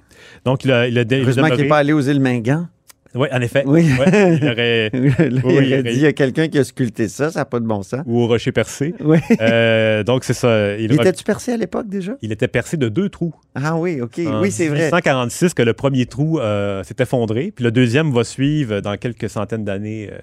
Donc, 0.44 0.64
il 0.64 0.70
a, 0.70 0.86
il 0.86 0.96
a, 0.98 1.02
il 1.02 1.14
a 1.14 1.18
Heureusement 1.18 1.48
qu'il 1.48 1.62
n'est 1.62 1.68
pas 1.68 1.78
allé 1.78 1.92
aux 1.92 2.00
îles 2.00 2.20
Mingan. 2.20 2.68
Oui, 3.14 3.26
en 3.32 3.40
effet. 3.40 3.62
Oui. 3.66 3.88
Ouais, 3.98 4.36
il 4.40 4.48
aurait... 4.48 4.90
Là, 4.92 5.24
il 5.26 5.40
Oui, 5.44 5.52
aurait 5.54 5.66
il 5.66 5.72
aurait- 5.74 5.82
dit, 5.82 5.90
il 5.90 6.00
y 6.00 6.06
a 6.06 6.12
quelqu'un 6.12 6.48
qui 6.48 6.58
a 6.58 6.64
sculpté 6.64 7.08
ça, 7.08 7.30
ça 7.30 7.40
n'a 7.40 7.44
pas 7.46 7.58
de 7.58 7.64
bon 7.66 7.82
sens. 7.82 8.02
Ou 8.06 8.20
au 8.20 8.26
rocher 8.26 8.52
percé. 8.52 8.94
Oui. 9.00 9.18
Euh, 9.40 10.02
donc, 10.04 10.24
c'est 10.24 10.34
ça. 10.34 10.76
Il, 10.76 10.84
Il 10.84 10.92
était-tu 10.94 11.24
percé 11.24 11.52
à 11.52 11.56
l'époque 11.56 11.88
déjà? 11.88 12.12
il 12.20 12.32
était 12.32 12.48
percé 12.48 12.76
de 12.76 12.88
deux 12.88 13.08
trous. 13.08 13.34
Ah 13.54 13.76
oui, 13.76 14.00
OK. 14.02 14.18
En 14.26 14.40
oui, 14.42 14.50
c'est 14.50 14.68
vrai. 14.68 14.76
1846 14.86 15.54
que 15.54 15.62
le 15.62 15.72
premier 15.72 16.06
trou 16.06 16.38
euh, 16.38 16.82
s'est 16.84 16.96
effondré, 17.00 17.50
puis 17.54 17.64
le 17.64 17.70
deuxième 17.70 18.12
va 18.12 18.24
suivre 18.24 18.80
dans 18.80 18.96
quelques 18.96 19.30
centaines 19.30 19.64
d'années, 19.64 20.10
euh, 20.12 20.18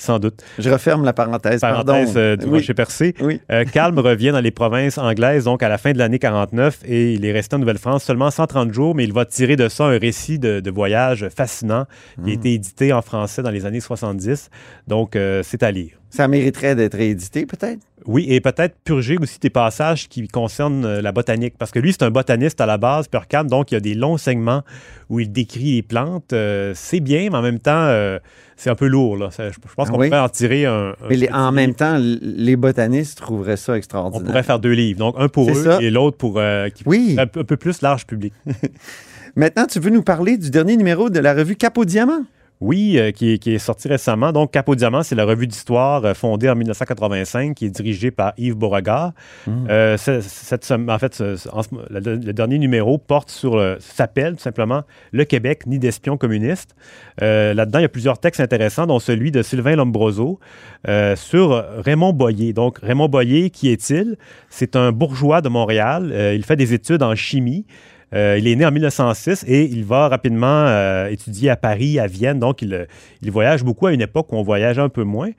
sans 0.00 0.18
doute. 0.18 0.42
Je 0.58 0.70
referme 0.70 1.04
la 1.04 1.12
parenthèse. 1.12 1.60
Parenthèse 1.60 2.06
pardon. 2.14 2.18
euh, 2.20 2.36
du 2.36 2.46
oui. 2.46 2.66
percé. 2.74 3.14
Oui. 3.20 3.40
Euh, 3.52 3.64
Calme 3.64 3.98
revient 4.00 4.30
dans 4.32 4.40
les 4.40 4.50
provinces 4.50 4.98
anglaises, 4.98 5.44
donc 5.44 5.62
à 5.62 5.68
la 5.68 5.78
fin 5.78 5.92
de 5.92 5.98
l'année 5.98 6.18
49, 6.18 6.78
et 6.84 7.12
il 7.14 7.24
est 7.24 7.32
resté 7.32 7.56
en 7.56 7.58
Nouvelle-France 7.58 8.04
seulement 8.04 8.30
130 8.30 8.72
jours, 8.72 8.94
mais 8.94 9.04
il 9.04 9.12
va 9.12 9.24
tirer 9.24 9.56
de 9.56 9.68
ça 9.68 9.84
un 9.84 9.98
récit 9.98 10.38
de, 10.38 10.60
de 10.60 10.70
voyage 10.70 11.28
fascinant 11.34 11.84
Hmm. 12.16 12.24
qui 12.24 12.30
a 12.30 12.34
été 12.34 12.54
édité 12.54 12.92
en 12.92 13.02
français 13.02 13.42
dans 13.42 13.50
les 13.50 13.66
années 13.66 13.80
70. 13.80 14.50
Donc, 14.88 15.16
euh, 15.16 15.42
c'est 15.44 15.62
à 15.62 15.70
lire. 15.70 15.92
Ça 16.10 16.26
mériterait 16.28 16.74
d'être 16.74 16.94
réédité, 16.96 17.46
peut-être? 17.46 17.80
Oui, 18.06 18.26
et 18.28 18.40
peut-être 18.40 18.76
purger 18.84 19.16
aussi 19.20 19.38
des 19.40 19.50
passages 19.50 20.08
qui 20.08 20.26
concernent 20.28 20.84
euh, 20.84 21.02
la 21.02 21.12
botanique. 21.12 21.54
Parce 21.58 21.70
que 21.70 21.78
lui, 21.78 21.92
c'est 21.92 22.02
un 22.02 22.10
botaniste 22.10 22.60
à 22.60 22.66
la 22.66 22.78
base, 22.78 23.08
Purcam, 23.08 23.46
donc 23.48 23.70
il 23.70 23.74
y 23.74 23.76
a 23.76 23.80
des 23.80 23.94
longs 23.94 24.16
segments 24.16 24.62
où 25.08 25.20
il 25.20 25.30
décrit 25.30 25.74
les 25.76 25.82
plantes. 25.82 26.32
Euh, 26.32 26.72
c'est 26.74 27.00
bien, 27.00 27.28
mais 27.30 27.36
en 27.36 27.42
même 27.42 27.58
temps, 27.58 27.72
euh, 27.74 28.18
c'est 28.56 28.70
un 28.70 28.74
peu 28.74 28.86
lourd. 28.86 29.16
Là. 29.16 29.30
Ça, 29.30 29.48
je, 29.48 29.54
je 29.54 29.74
pense 29.74 29.88
Ah 29.88 29.92
qu'on 29.92 29.98
oui? 30.00 30.08
pourrait 30.08 30.20
en 30.20 30.28
tirer 30.28 30.66
un. 30.66 30.90
un 30.90 30.94
Mais 31.08 31.16
les- 31.16 31.28
en 31.30 31.38
livre. 31.38 31.52
même 31.52 31.74
temps, 31.74 31.98
les 32.00 32.56
botanistes 32.56 33.18
trouveraient 33.18 33.56
ça 33.56 33.72
On 33.72 33.76
extraordinaire. 33.76 34.26
pourrait 34.26 34.42
faire 34.42 34.58
deux 34.60 34.72
livres. 34.72 34.98
Donc, 34.98 35.14
un 35.18 35.28
pour 35.28 35.50
eux 35.50 35.54
ça. 35.64 35.78
et 35.82 35.90
l'autre 35.90 36.16
pour 36.16 36.38
euh, 36.38 36.68
qui 36.68 36.82
Oui. 36.86 37.16
un, 37.18 37.26
peu- 37.26 37.40
un 37.40 37.44
peu 37.44 37.56
plus 37.56 37.82
large 37.82 38.06
public. 38.06 38.32
Maintenant, 39.36 39.66
tu 39.66 39.78
veux 39.78 39.90
nous 39.90 40.02
parler 40.02 40.36
du 40.36 40.50
dernier 40.50 40.76
numéro 40.76 41.08
de 41.10 41.18
la 41.20 41.34
revue 41.34 41.56
Cap 41.56 41.78
au 41.78 41.84
Diamant? 41.84 42.22
Oui, 42.60 42.98
euh, 42.98 43.10
qui, 43.10 43.32
est, 43.32 43.38
qui 43.38 43.54
est 43.54 43.58
sorti 43.58 43.88
récemment. 43.88 44.32
Donc, 44.32 44.50
Cap 44.52 44.68
au 44.68 44.74
Diamant, 44.74 45.02
c'est 45.02 45.14
la 45.14 45.24
revue 45.24 45.46
d'histoire 45.46 46.04
euh, 46.04 46.12
fondée 46.12 46.48
en 46.50 46.54
1985, 46.54 47.54
qui 47.54 47.64
est 47.64 47.70
dirigée 47.70 48.10
par 48.10 48.34
Yves 48.36 48.54
Beauregard. 48.54 49.12
Euh, 49.48 49.96
cette 49.96 50.64
sem- 50.64 50.90
en 50.90 50.98
fait, 50.98 51.14
ce- 51.14 51.48
en 51.48 51.62
le, 51.88 52.00
le 52.16 52.32
dernier 52.34 52.58
numéro 52.58 52.98
porte 52.98 53.30
sur, 53.30 53.56
le- 53.56 53.78
s'appelle 53.80 54.34
tout 54.34 54.42
simplement 54.42 54.82
Le 55.12 55.24
Québec, 55.24 55.62
ni 55.66 55.78
d'espions 55.78 56.18
communistes. 56.18 56.76
Euh, 57.22 57.54
là-dedans, 57.54 57.78
il 57.78 57.82
y 57.82 57.86
a 57.86 57.88
plusieurs 57.88 58.18
textes 58.18 58.40
intéressants, 58.40 58.86
dont 58.86 58.98
celui 58.98 59.30
de 59.30 59.40
Sylvain 59.42 59.76
Lombroso 59.76 60.38
euh, 60.86 61.16
sur 61.16 61.64
Raymond 61.78 62.12
Boyer. 62.12 62.52
Donc, 62.52 62.78
Raymond 62.82 63.08
Boyer, 63.08 63.48
qui 63.48 63.70
est-il? 63.70 64.16
C'est 64.50 64.76
un 64.76 64.92
bourgeois 64.92 65.40
de 65.40 65.48
Montréal. 65.48 66.10
Euh, 66.12 66.34
il 66.34 66.44
fait 66.44 66.56
des 66.56 66.74
études 66.74 67.02
en 67.02 67.14
chimie. 67.14 67.64
Euh, 68.12 68.36
il 68.38 68.48
est 68.48 68.56
né 68.56 68.66
en 68.66 68.72
1906 68.72 69.44
et 69.46 69.64
il 69.64 69.84
va 69.84 70.08
rapidement 70.08 70.66
euh, 70.66 71.08
étudier 71.08 71.50
à 71.50 71.56
Paris, 71.56 71.98
à 71.98 72.06
Vienne. 72.06 72.38
Donc, 72.38 72.62
il, 72.62 72.74
euh, 72.74 72.84
il 73.22 73.30
voyage 73.30 73.62
beaucoup 73.62 73.86
à 73.86 73.92
une 73.92 74.00
époque 74.00 74.32
où 74.32 74.36
on 74.36 74.42
voyage 74.42 74.78
un 74.78 74.88
peu 74.88 75.04
moins. 75.04 75.30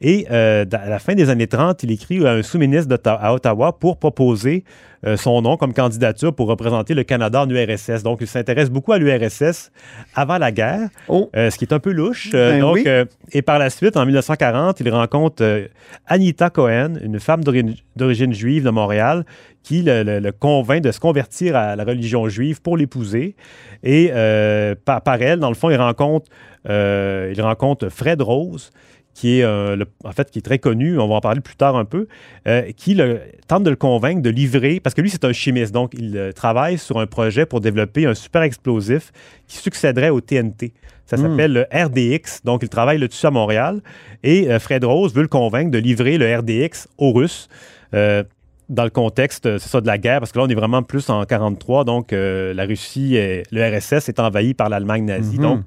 Et 0.00 0.26
à 0.28 0.64
la 0.64 0.98
fin 0.98 1.14
des 1.14 1.28
années 1.28 1.46
30, 1.46 1.82
il 1.82 1.90
écrit 1.90 2.26
à 2.26 2.32
un 2.32 2.42
sous-ministre 2.42 2.98
à 3.04 3.34
Ottawa 3.34 3.78
pour 3.78 3.98
proposer 3.98 4.64
euh, 5.06 5.16
son 5.16 5.40
nom 5.42 5.56
comme 5.56 5.72
candidature 5.72 6.34
pour 6.34 6.48
représenter 6.48 6.94
le 6.94 7.02
Canada 7.04 7.42
en 7.42 7.48
URSS. 7.48 8.02
Donc, 8.02 8.18
il 8.20 8.26
s'intéresse 8.26 8.70
beaucoup 8.70 8.92
à 8.92 8.98
l'URSS 8.98 9.70
avant 10.14 10.38
la 10.38 10.52
guerre, 10.52 10.88
Oh, 11.08 11.30
euh, 11.36 11.50
ce 11.50 11.56
qui 11.58 11.64
est 11.64 11.72
un 11.72 11.78
peu 11.78 11.90
louche. 11.92 12.30
Euh, 12.34 12.52
Ben 12.52 12.60
donc, 12.60 12.74
oui. 12.76 12.84
et 13.32 13.42
par 13.42 13.58
la 13.58 13.70
suite, 13.70 13.96
en 13.96 14.04
1940, 14.04 14.80
il 14.80 14.90
rencontre 14.90 15.68
Anita 16.06 16.50
Cohen, 16.50 16.94
une 17.02 17.18
femme 17.20 17.42
d'ori- 17.44 17.82
d'origine 17.96 18.32
juive 18.34 18.64
de 18.64 18.70
Montréal, 18.70 19.24
qui 19.62 19.82
le, 19.82 20.02
le- 20.02 20.20
le 20.20 20.32
convainc 20.32 20.82
de 20.82 20.90
se 20.92 21.00
convertir 21.00 21.56
à 21.56 21.76
la 21.76 21.84
religion 21.84 22.28
juive 22.28 22.60
pour 22.62 22.76
l'épouser. 22.76 23.36
Et 23.82 24.10
par, 24.84 25.00
par 25.02 25.20
elle, 25.22 25.38
dans 25.40 25.48
le 25.48 25.54
fond, 25.54 25.70
il 25.70 25.76
rencontre, 25.76 26.26
il 26.68 27.40
rencontre 27.40 27.88
Fred 27.88 28.20
Rose, 28.22 28.70
qui 29.14 29.40
est, 29.40 29.42
euh, 29.44 29.76
le- 29.76 29.86
en 30.04 30.12
fait, 30.12 30.30
qui 30.30 30.38
est 30.38 30.42
très 30.42 30.58
connu, 30.58 30.98
on 30.98 31.08
va 31.08 31.14
en 31.16 31.20
parler 31.20 31.40
plus 31.40 31.56
tard 31.56 31.76
un 31.76 31.84
peu, 31.84 32.06
euh, 32.46 32.62
qui 32.76 32.94
le- 32.94 33.20
tente 33.48 33.64
de 33.64 33.70
le 33.70 33.76
convaincre 33.76 34.22
de 34.22 34.30
livrer, 34.30 34.80
parce 34.80 34.94
que 34.94 35.00
lui, 35.00 35.10
c'est 35.10 35.24
un 35.24 35.32
chimiste, 35.32 35.72
donc 35.72 35.92
il 35.98 36.16
euh, 36.16 36.32
travaille 36.32 36.78
sur 36.78 36.98
un 36.98 37.06
projet 37.06 37.44
pour 37.46 37.60
développer 37.60 38.06
un 38.06 38.14
super 38.14 38.42
explosif 38.42 39.12
qui 39.46 39.56
succéderait 39.58 40.10
au 40.10 40.20
TNT. 40.20 40.72
Ça 41.06 41.16
Hmm. 41.16 41.22
s'appelle 41.30 41.52
le 41.52 41.66
RDX, 41.72 42.42
donc 42.44 42.62
il 42.62 42.68
travaille 42.68 42.98
là-dessus 42.98 43.26
à 43.26 43.30
Montréal, 43.32 43.80
et 44.22 44.46
Fred 44.60 44.84
Rose 44.84 45.12
veut 45.12 45.22
le 45.22 45.28
convaincre 45.28 45.70
de 45.72 45.78
livrer 45.78 46.16
le 46.18 46.36
RDX 46.38 46.86
aux 46.98 47.12
Russes. 47.12 47.48
dans 48.72 48.84
le 48.84 48.90
contexte, 48.90 49.58
c'est 49.58 49.68
ça, 49.68 49.80
de 49.80 49.88
la 49.88 49.98
guerre, 49.98 50.20
parce 50.20 50.30
que 50.30 50.38
là, 50.38 50.44
on 50.44 50.48
est 50.48 50.54
vraiment 50.54 50.84
plus 50.84 51.10
en 51.10 51.24
43, 51.24 51.82
donc 51.84 52.12
euh, 52.12 52.54
la 52.54 52.66
Russie, 52.66 53.14
le 53.50 53.62
RSS 53.76 54.08
est 54.08 54.20
envahi 54.20 54.54
par 54.54 54.68
l'Allemagne 54.68 55.04
nazie. 55.06 55.38
Mhm. 55.38 55.42
Donc, 55.42 55.60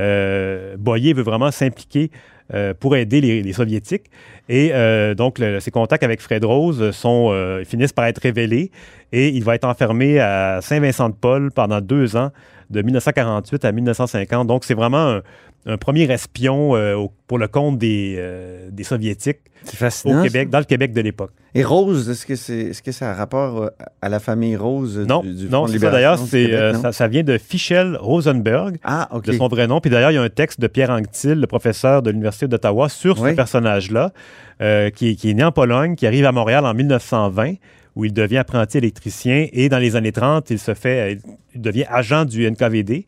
euh, 0.00 0.76
Boyer 0.76 1.12
veut 1.12 1.22
vraiment 1.22 1.52
s'impliquer 1.52 2.10
euh, 2.54 2.72
pour 2.72 2.96
aider 2.96 3.20
les, 3.20 3.52
Soviétiques. 3.52 4.10
Et 4.48 4.70
euh, 4.72 5.14
donc, 5.14 5.38
ses 5.60 5.70
contacts 5.70 6.02
avec 6.02 6.22
Fred 6.22 6.44
Rose 6.46 6.92
sont, 6.92 7.28
euh, 7.30 7.62
finissent 7.64 7.92
par 7.92 8.06
être 8.06 8.22
révélés 8.22 8.70
et 9.12 9.28
il 9.28 9.44
va 9.44 9.54
être 9.54 9.66
enfermé 9.66 10.18
à 10.18 10.60
Saint-Vincent-de-Paul 10.62 11.50
pendant 11.52 11.82
deux 11.82 12.16
ans, 12.16 12.30
de 12.70 12.80
1948 12.80 13.64
à 13.66 13.72
1950. 13.72 14.46
Donc, 14.46 14.64
c'est 14.64 14.72
vraiment 14.72 15.16
un, 15.16 15.22
un 15.66 15.76
premier 15.76 16.10
espion 16.10 16.76
euh, 16.76 16.94
au- 16.94 17.12
pour 17.26 17.38
le 17.38 17.48
compte 17.48 17.78
des, 17.78 18.14
euh, 18.18 18.68
des 18.70 18.84
Soviétiques 18.84 19.38
au. 20.04 20.22
Québec, 20.22 20.48
dans 20.50 20.58
le 20.60 20.64
Québec 20.64 20.92
de 20.92 21.00
l'époque. 21.00 21.32
Et 21.54 21.64
Rose, 21.64 22.08
est-ce 22.08 22.24
que, 22.26 22.36
c'est, 22.36 22.58
est-ce 22.58 22.82
que 22.82 22.92
ça 22.92 23.10
a 23.10 23.14
rapport 23.14 23.62
euh, 23.62 23.68
à 24.00 24.08
la 24.08 24.20
famille 24.20 24.56
Rose 24.56 24.98
Non, 25.06 25.20
du, 25.22 25.34
du 25.34 25.48
non, 25.48 25.66
c'est 25.66 25.78
ça 25.78 25.90
d'ailleurs, 25.90 26.18
c'est, 26.18 26.52
euh, 26.54 26.74
ça, 26.74 26.92
ça 26.92 27.08
vient 27.08 27.22
de 27.22 27.36
Fischel 27.38 27.96
Rosenberg, 28.00 28.76
Ah, 28.84 29.08
de 29.24 29.32
son 29.32 29.48
vrai 29.48 29.66
nom. 29.66 29.80
Puis 29.80 29.90
d'ailleurs, 29.90 30.10
il 30.12 30.14
y 30.14 30.18
a 30.18 30.22
un 30.22 30.28
texte 30.28 30.60
de 30.60 30.66
Pierre 30.68 30.90
Anctil, 30.90 31.34
le 31.40 31.46
professeur 31.46 32.02
de 32.02 32.10
l'Université 32.10 32.46
d'Ottawa, 32.48 32.88
sur 32.88 33.20
Oui. 33.20 33.30
ce 33.30 33.34
personnage-là, 33.34 34.12
qui, 34.60 35.08
est- 35.10 35.14
qui 35.16 35.30
est 35.30 35.34
né 35.34 35.44
en 35.44 35.52
Pologne, 35.52 35.96
qui 35.96 36.06
arrive 36.06 36.24
à 36.24 36.32
Montréal 36.32 36.64
en 36.64 36.74
1920, 36.74 37.54
où 37.96 38.04
il 38.04 38.12
devient 38.12 38.38
apprenti 38.38 38.78
électricien. 38.78 39.46
Et 39.52 39.68
dans 39.68 39.78
les 39.78 39.96
années 39.96 40.12
30, 40.12 40.50
il 40.50 40.58
se 40.58 40.74
fait, 40.74 41.18
il 41.54 41.60
devient 41.60 41.84
agent 41.90 42.24
du 42.26 42.48
NKVD. 42.48 43.06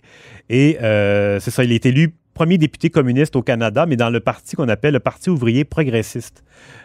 Et 0.48 0.78
euh, 0.82 1.38
c'est 1.40 1.52
ça, 1.52 1.62
il 1.62 1.70
est 1.72 1.86
élu 1.86 2.12
premier 2.40 2.56
député 2.56 2.88
communiste 2.88 3.36
au 3.36 3.42
Canada, 3.42 3.84
mais 3.86 3.96
dans 3.96 4.08
le 4.08 4.18
parti 4.20 4.56
qu'on 4.56 4.68
appelle 4.70 4.94
le 4.94 5.00
Parti 5.00 5.28
ouvrier 5.28 5.64
progressiste, 5.64 6.42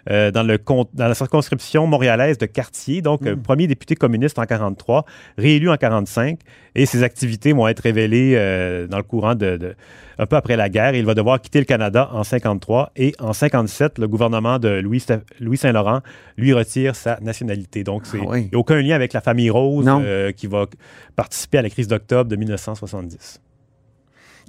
euh, 0.09 0.29
dans, 0.29 0.43
le, 0.43 0.57
dans 0.93 1.07
la 1.07 1.15
circonscription 1.15 1.87
montréalaise 1.87 2.37
de 2.37 2.45
Cartier. 2.45 3.01
Donc, 3.01 3.25
euh, 3.25 3.35
premier 3.37 3.65
député 3.67 3.95
communiste 3.95 4.37
en 4.37 4.45
43, 4.45 5.05
réélu 5.37 5.69
en 5.69 5.77
45. 5.77 6.39
Et 6.75 6.85
ses 6.85 7.03
activités 7.03 7.53
vont 7.53 7.69
être 7.69 7.79
révélées 7.79 8.33
euh, 8.35 8.85
dans 8.87 8.97
le 8.97 9.03
courant 9.03 9.33
de, 9.33 9.55
de- 9.55 9.75
un 10.19 10.25
peu 10.25 10.35
après 10.35 10.57
la 10.57 10.67
guerre. 10.67 10.93
Il 10.93 11.05
va 11.05 11.13
devoir 11.13 11.39
quitter 11.39 11.59
le 11.59 11.65
Canada 11.65 12.09
en 12.11 12.25
53 12.25 12.91
et 12.97 13.13
en 13.19 13.31
57, 13.31 13.97
le 13.99 14.07
gouvernement 14.09 14.59
de 14.59 14.67
Louis, 14.81 15.01
Louis 15.39 15.55
Saint-Laurent 15.57 16.01
lui 16.37 16.51
retire 16.51 16.97
sa 16.97 17.17
nationalité. 17.21 17.85
Donc, 17.85 18.05
c'est- 18.05 18.19
Ah 18.21 18.27
oui. 18.27 18.41
il 18.41 18.49
n'y 18.49 18.55
a 18.55 18.57
aucun 18.59 18.81
lien 18.81 18.95
avec 18.95 19.13
la 19.13 19.21
famille 19.21 19.49
Rose 19.49 19.85
euh, 20.03 20.33
qui 20.33 20.47
va 20.47 20.65
participer 21.15 21.59
à 21.59 21.61
la 21.61 21.69
crise 21.69 21.87
d'octobre 21.87 22.29
de 22.29 22.35
1970. 22.35 23.39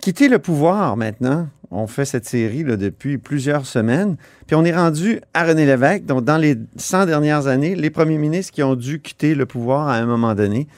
Quitter 0.00 0.28
le 0.28 0.38
pouvoir 0.38 0.96
maintenant. 0.96 1.48
On 1.70 1.86
fait 1.86 2.04
cette 2.04 2.26
série 2.26 2.62
depuis 2.64 3.18
plusieurs 3.18 3.66
semaines. 3.66 4.16
Puis 4.46 4.54
on 4.54 4.64
est 4.64 4.74
rendu 4.74 5.20
à 5.34 5.44
René 5.44 5.66
Lévesque. 5.66 6.04
Donc, 6.04 6.24
dans 6.24 6.36
les 6.36 6.56
100 6.76 7.06
dernières 7.06 7.48
années, 7.48 7.74
les 7.74 7.90
premiers 7.90 8.18
ministres 8.18 8.52
qui 8.52 8.62
ont 8.62 8.76
dû 8.76 9.00
quitter 9.00 9.34
le 9.34 9.46
pouvoir 9.46 9.88
à 9.88 9.96
un 9.96 10.06
moment 10.06 10.34
donné. 10.34 10.68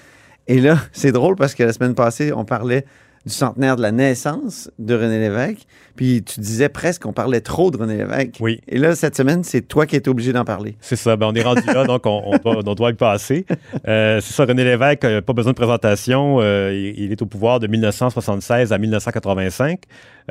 Et 0.47 0.61
là, 0.61 0.79
c'est 0.93 1.13
drôle 1.13 1.37
parce 1.37 1.55
que 1.55 1.63
la 1.63 1.73
semaine 1.73 1.95
passée, 1.95 2.33
on 2.33 2.45
parlait 2.45 2.87
du 3.27 3.33
centenaire 3.33 3.77
de 3.77 3.83
la 3.83 3.93
naissance 3.93 4.71
de 4.79 4.95
René 4.95 5.19
Lévesque. 5.19 5.67
Puis 5.97 6.23
tu 6.23 6.41
disais 6.41 6.69
presque 6.69 7.03
qu'on 7.03 7.13
parlait 7.13 7.41
trop 7.41 7.71
de 7.71 7.77
René 7.77 7.97
Lévesque. 7.97 8.37
Oui. 8.41 8.61
Et 8.69 8.79
là, 8.79 8.95
cette 8.95 9.17
semaine, 9.17 9.43
c'est 9.45 9.63
toi 9.63 9.85
qui 9.87 9.97
es 9.97 10.09
obligé 10.09 10.33
d'en 10.33 10.45
parler. 10.45 10.77
C'est 10.81 10.97
ça, 10.97 11.17
ben, 11.17 11.27
on 11.27 11.35
est 11.35 11.43
rendu 11.43 11.67
là, 11.67 11.85
donc 11.85 12.07
on, 12.07 12.23
on 12.25 12.39
doit, 12.39 12.63
on 12.65 12.75
doit 12.75 12.91
y 12.91 12.95
passer. 12.95 13.45
Euh, 13.87 14.21
c'est 14.21 14.33
ça, 14.33 14.45
René 14.45 14.65
Lévesque, 14.65 15.21
pas 15.21 15.33
besoin 15.33 15.53
de 15.53 15.57
présentation, 15.57 16.39
euh, 16.41 16.73
il, 16.73 17.05
il 17.05 17.13
est 17.13 17.21
au 17.23 17.27
pouvoir 17.27 17.59
de 17.61 17.67
1976 17.67 18.73
à 18.73 18.79
1985. 18.79 19.81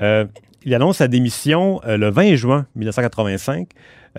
Euh, 0.01 0.25
il 0.63 0.73
annonce 0.73 0.97
sa 0.97 1.07
démission 1.07 1.79
le 1.85 2.09
20 2.09 2.35
juin 2.35 2.65
1985, 2.75 3.67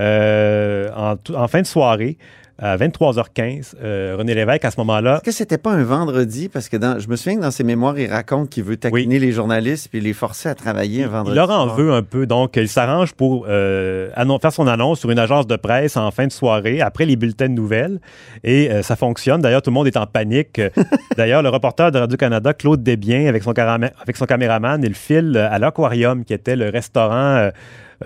euh, 0.01 0.89
en, 0.95 1.17
tout- 1.17 1.35
en 1.35 1.49
fin 1.49 1.61
de 1.63 1.67
soirée, 1.67 2.17
à 2.61 2.77
23h15. 2.77 3.75
Euh, 3.83 4.17
René 4.19 4.35
Lévesque, 4.35 4.65
à 4.65 4.71
ce 4.71 4.81
moment-là, 4.81 5.17
Est-ce 5.17 5.23
que 5.25 5.31
c'était 5.33 5.59
pas 5.59 5.73
un 5.73 5.85
vendredi? 5.85 6.49
Parce 6.49 6.69
que 6.69 6.77
dans, 6.77 6.99
je 6.99 7.09
me 7.09 7.17
souviens 7.17 7.37
que 7.37 7.43
dans 7.43 7.51
ses 7.51 7.65
mémoires, 7.65 7.99
il 7.99 8.11
raconte 8.11 8.51
qu'il 8.51 8.65
veut 8.65 8.77
taquiner 8.77 9.19
les 9.19 9.33
journalistes 9.33 9.89
puis 9.91 10.01
les 10.01 10.13
forcer 10.13 10.49
à 10.49 10.55
travailler 10.55 11.05
un 11.05 11.09
vendredi. 11.09 11.33
Il 11.33 11.37
leur 11.37 11.51
en 11.51 11.67
veut 11.69 11.93
un 11.93 12.03
peu, 12.03 12.27
donc 12.27 12.57
il 12.57 12.69
s'arrange 12.69 13.13
pour 13.15 13.47
euh, 13.49 14.11
faire 14.41 14.53
son 14.53 14.67
annonce 14.67 15.01
sur 15.01 15.11
une 15.11 15.19
agence 15.19 15.47
de 15.47 15.57
presse 15.57 15.97
en 15.97 16.11
fin 16.11 16.27
de 16.27 16.33
soirée, 16.33 16.81
après 16.81 17.07
les 17.07 17.17
bulletins 17.17 17.49
de 17.49 17.55
nouvelles, 17.55 18.01
et 18.45 18.71
euh, 18.71 18.83
ça 18.83 18.97
fonctionne. 18.97 19.41
D'ailleurs, 19.41 19.63
tout 19.63 19.71
le 19.71 19.75
monde 19.75 19.87
est 19.87 19.97
en 19.97 20.07
panique. 20.07 20.61
D'ailleurs, 21.17 21.43
le 21.43 21.49
reporter 21.49 21.91
de 21.93 21.99
Radio-Canada, 21.99 22.55
Claude 22.55 22.83
Desbiens, 22.83 23.27
avec 23.29 23.43
son, 23.43 23.53
carama- 23.53 23.93
avec 24.03 24.17
son 24.17 24.27
caméraman, 24.27 24.83
il 24.83 24.95
file 24.95 25.37
à 25.37 25.59
l'Aquarium, 25.59 26.25
qui 26.25 26.33
était 26.35 26.57
le 26.57 26.69
restaurant... 26.71 27.51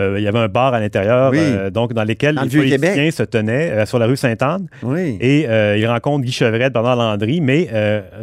euh, 0.01 0.19
il 0.19 0.23
y 0.23 0.29
avait 0.29 0.39
un 0.39 0.49
bar 0.49 0.73
à 0.73 0.81
l'intérieur, 0.81 1.31
Oui. 1.31 1.39
euh, 1.41 1.71
donc 1.71 1.93
dans 1.93 2.05
lequel 2.05 2.35
Dans 2.35 2.43
le 2.43 2.49
les 2.49 2.79
politiciens 2.79 3.11
se 3.11 3.23
tenaient 3.23 3.71
euh, 3.71 3.87
sur 3.87 3.99
la 3.99 4.07
rue 4.07 4.17
Sainte-Anne. 4.17 4.67
Oui. 4.83 5.19
Et 5.21 5.43
il 5.43 5.87
rencontre 5.87 6.25
Guy 6.25 6.33
Chevrette, 6.33 6.73
Bernard 6.73 6.97
Landry, 6.97 7.41
mais 7.41 7.69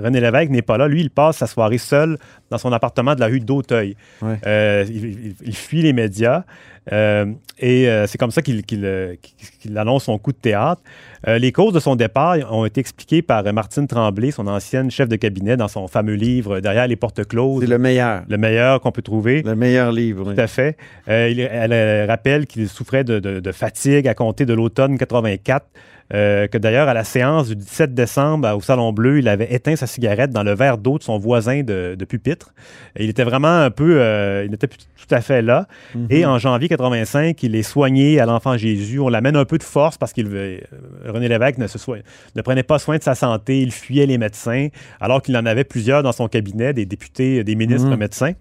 René 0.04 0.20
Lévesque 0.20 0.50
n'est 0.50 0.62
pas 0.62 0.78
là. 0.78 0.88
Lui, 0.88 1.02
il 1.02 1.10
passe 1.10 1.38
sa 1.38 1.48
soirée 1.48 1.78
seul 1.78 2.18
dans 2.50 2.58
son 2.58 2.72
appartement 2.72 3.14
de 3.16 3.20
la 3.20 3.28
rue 3.28 3.40
d'Auteuil. 3.40 3.96
Il 4.24 5.56
fuit 5.56 5.82
les 5.82 5.94
médias. 5.94 6.44
Euh, 6.92 7.26
et 7.60 7.88
euh, 7.90 8.08
c'est 8.08 8.18
comme 8.18 8.32
ça 8.32 8.42
qu'il 8.42 8.64
euh, 8.84 9.16
qu'il- 9.60 9.78
annonce 9.78 10.06
son 10.06 10.18
coup 10.18 10.32
de 10.32 10.38
théâtre. 10.38 10.82
Les 11.28 11.52
causes 11.52 11.74
de 11.74 11.80
son 11.82 11.98
départ 11.98 12.38
ont 12.50 12.64
été 12.66 12.80
expliquées 12.80 13.22
par 13.22 13.44
Martine 13.54 13.88
Tremblay, 13.88 14.32
son 14.32 14.48
ancienne 14.48 14.90
chef 14.90 15.10
de 15.10 15.18
cabinet, 15.18 15.58
dans 15.58 15.68
son 15.68 15.88
fameux 15.90 16.14
livre 16.14 16.62
Derrière 16.62 16.88
les 16.88 16.96
portes 16.96 17.28
closes, 17.28 17.62
C'est 17.62 17.70
le 17.70 17.78
meilleur. 17.78 18.24
le 18.30 18.38
meilleur 18.38 18.80
qu'on 18.80 18.94
peut 18.94 19.02
trouver. 19.02 19.42
Le 19.44 19.54
meilleur 19.56 19.92
livre. 19.92 20.28
oui. 20.30 20.36
Tout 20.36 20.42
à 20.42 20.48
fait. 20.48 20.78
Il- 21.08 21.40
elle 21.42 22.08
rappelle 22.10 22.48
qu'il 22.48 22.70
souffrait 22.70 23.04
de, 23.04 23.20
de- 23.20 23.40
de 23.42 23.52
fatigue 23.52 24.08
à 24.08 24.14
compter 24.14 24.46
de 24.46 24.54
l'automne 24.54 24.98
84. 24.98 25.66
Euh, 26.14 26.48
que 26.48 26.58
d'ailleurs, 26.58 26.88
à 26.88 26.94
la 26.94 27.04
séance 27.04 27.50
du 27.50 27.56
17 27.56 27.94
décembre 27.94 28.56
au 28.58 28.62
Salon 28.62 28.92
Bleu, 28.94 29.20
il 29.20 29.28
avait 29.28 29.54
éteint 29.54 29.76
sa 29.76 29.86
cigarette 29.88 30.32
dans 30.32 30.44
le 30.44 30.56
verre 30.56 30.78
d'eau 30.78 30.98
de 30.98 31.04
son 31.04 31.20
voisin 31.20 31.62
de, 31.62 31.96
de 31.98 32.06
pupitre. 32.06 32.54
Et 32.96 33.04
il 33.04 33.10
était 33.10 33.24
vraiment 33.24 33.48
un 33.62 33.70
peu. 33.72 34.00
euh, 34.02 34.44
il 34.46 34.52
n'était 34.52 34.68
plus 34.68 34.80
tout 34.80 35.16
à 35.16 35.22
fait 35.22 35.42
là. 35.42 35.68
Mhm. 35.96 36.08
Et 36.10 36.26
en 36.26 36.38
janvier 36.40 36.68
85, 36.68 37.42
il 37.44 37.56
est 37.56 37.64
soigné 37.64 38.20
à 38.20 38.26
l'Enfant 38.26 38.58
Jésus. 38.58 39.00
On 39.00 39.10
l'amène 39.10 39.36
un 39.36 39.46
peu 39.46 39.58
de 39.58 39.64
force 39.64 39.98
parce 39.98 40.14
qu'il 40.14 40.28
veut- 40.28 40.60
euh, 41.06 41.12
René 41.12 41.28
Lévesque 41.28 41.58
ne, 41.58 41.68
se 41.68 41.78
soi- 41.78 41.98
ne 42.36 42.42
prenait 42.42 42.64
pas 42.64 42.80
soin 42.80 42.98
de 42.98 43.04
sa 43.04 43.16
santé. 43.16 43.62
Il 43.62 43.72
fuyait 43.72 44.06
les 44.06 44.18
médecins, 44.18 44.68
alors 45.00 45.22
qu'il 45.22 45.38
en 45.38 45.46
avait 45.46 45.64
plusieurs 45.64 46.02
dans 46.04 46.12
son 46.12 46.28
cabinet, 46.28 46.74
des 46.74 46.86
députés, 46.86 47.44
des 47.44 47.56
ministres 47.56 47.90
Mhm. 47.90 47.98
médecins. 47.98 48.34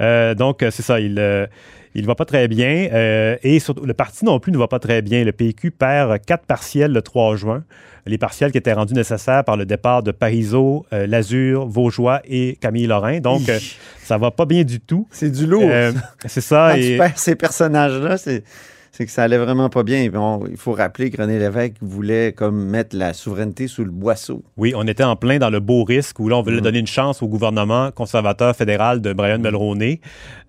Euh, 0.00 0.34
donc, 0.34 0.62
euh, 0.62 0.70
c'est 0.70 0.82
ça. 0.82 1.00
Il. 1.00 1.18
euh, 1.18 1.46
il 1.94 2.06
va 2.06 2.14
pas 2.14 2.24
très 2.24 2.48
bien 2.48 2.88
euh, 2.94 3.36
et 3.42 3.58
surtout, 3.60 3.84
le 3.84 3.92
parti 3.92 4.24
non 4.24 4.40
plus 4.40 4.50
ne 4.50 4.56
va 4.56 4.66
pas 4.66 4.78
très 4.78 5.02
bien. 5.02 5.24
Le 5.24 5.32
PQ 5.32 5.72
perd 5.72 6.24
quatre 6.24 6.46
partiels 6.46 6.90
le 6.90 7.02
3 7.02 7.36
juin. 7.36 7.64
Les 8.06 8.16
partiels 8.16 8.50
qui 8.50 8.56
étaient 8.56 8.72
rendus 8.72 8.94
nécessaires 8.94 9.44
par 9.44 9.58
le 9.58 9.66
départ 9.66 10.02
de 10.02 10.10
Parizeau, 10.10 10.86
euh, 10.94 11.06
Lazure, 11.06 11.66
Vaugeois 11.66 12.22
et 12.24 12.56
Camille 12.62 12.86
Lorrain. 12.86 13.20
Donc, 13.20 13.46
euh, 13.50 13.58
ça 14.02 14.16
va 14.16 14.30
pas 14.30 14.46
bien 14.46 14.64
du 14.64 14.80
tout. 14.80 15.06
C'est 15.10 15.30
du 15.30 15.44
lourd. 15.46 15.68
Euh, 15.70 15.92
c'est 16.24 16.40
ça. 16.40 16.68
Quand 16.70 16.76
et- 16.78 16.92
tu 16.92 16.96
perds 16.96 17.18
ces 17.18 17.34
personnages-là, 17.36 18.16
c'est, 18.16 18.42
c'est 18.94 19.06
que 19.06 19.10
ça 19.10 19.22
allait 19.22 19.38
vraiment 19.38 19.70
pas 19.70 19.82
bien. 19.82 20.02
Il 20.02 20.56
faut 20.58 20.72
rappeler 20.72 21.10
que 21.10 21.20
René 21.20 21.38
Lévesque 21.38 21.76
voulait 21.80 22.32
comme 22.32 22.62
mettre 22.68 22.94
la 22.94 23.14
souveraineté 23.14 23.66
sous 23.66 23.84
le 23.84 23.90
boisseau. 23.90 24.44
Oui, 24.58 24.74
on 24.76 24.86
était 24.86 25.02
en 25.02 25.16
plein 25.16 25.38
dans 25.38 25.48
le 25.48 25.60
beau 25.60 25.82
risque 25.82 26.20
où 26.20 26.28
là, 26.28 26.36
on 26.36 26.42
voulait 26.42 26.56
Mhm. 26.56 26.62
donner 26.62 26.78
une 26.80 26.86
chance 26.86 27.22
au 27.22 27.26
gouvernement 27.26 27.90
conservateur 27.90 28.54
fédéral 28.54 29.00
de 29.00 29.14
Brian 29.14 29.38
Mulroney. 29.38 30.00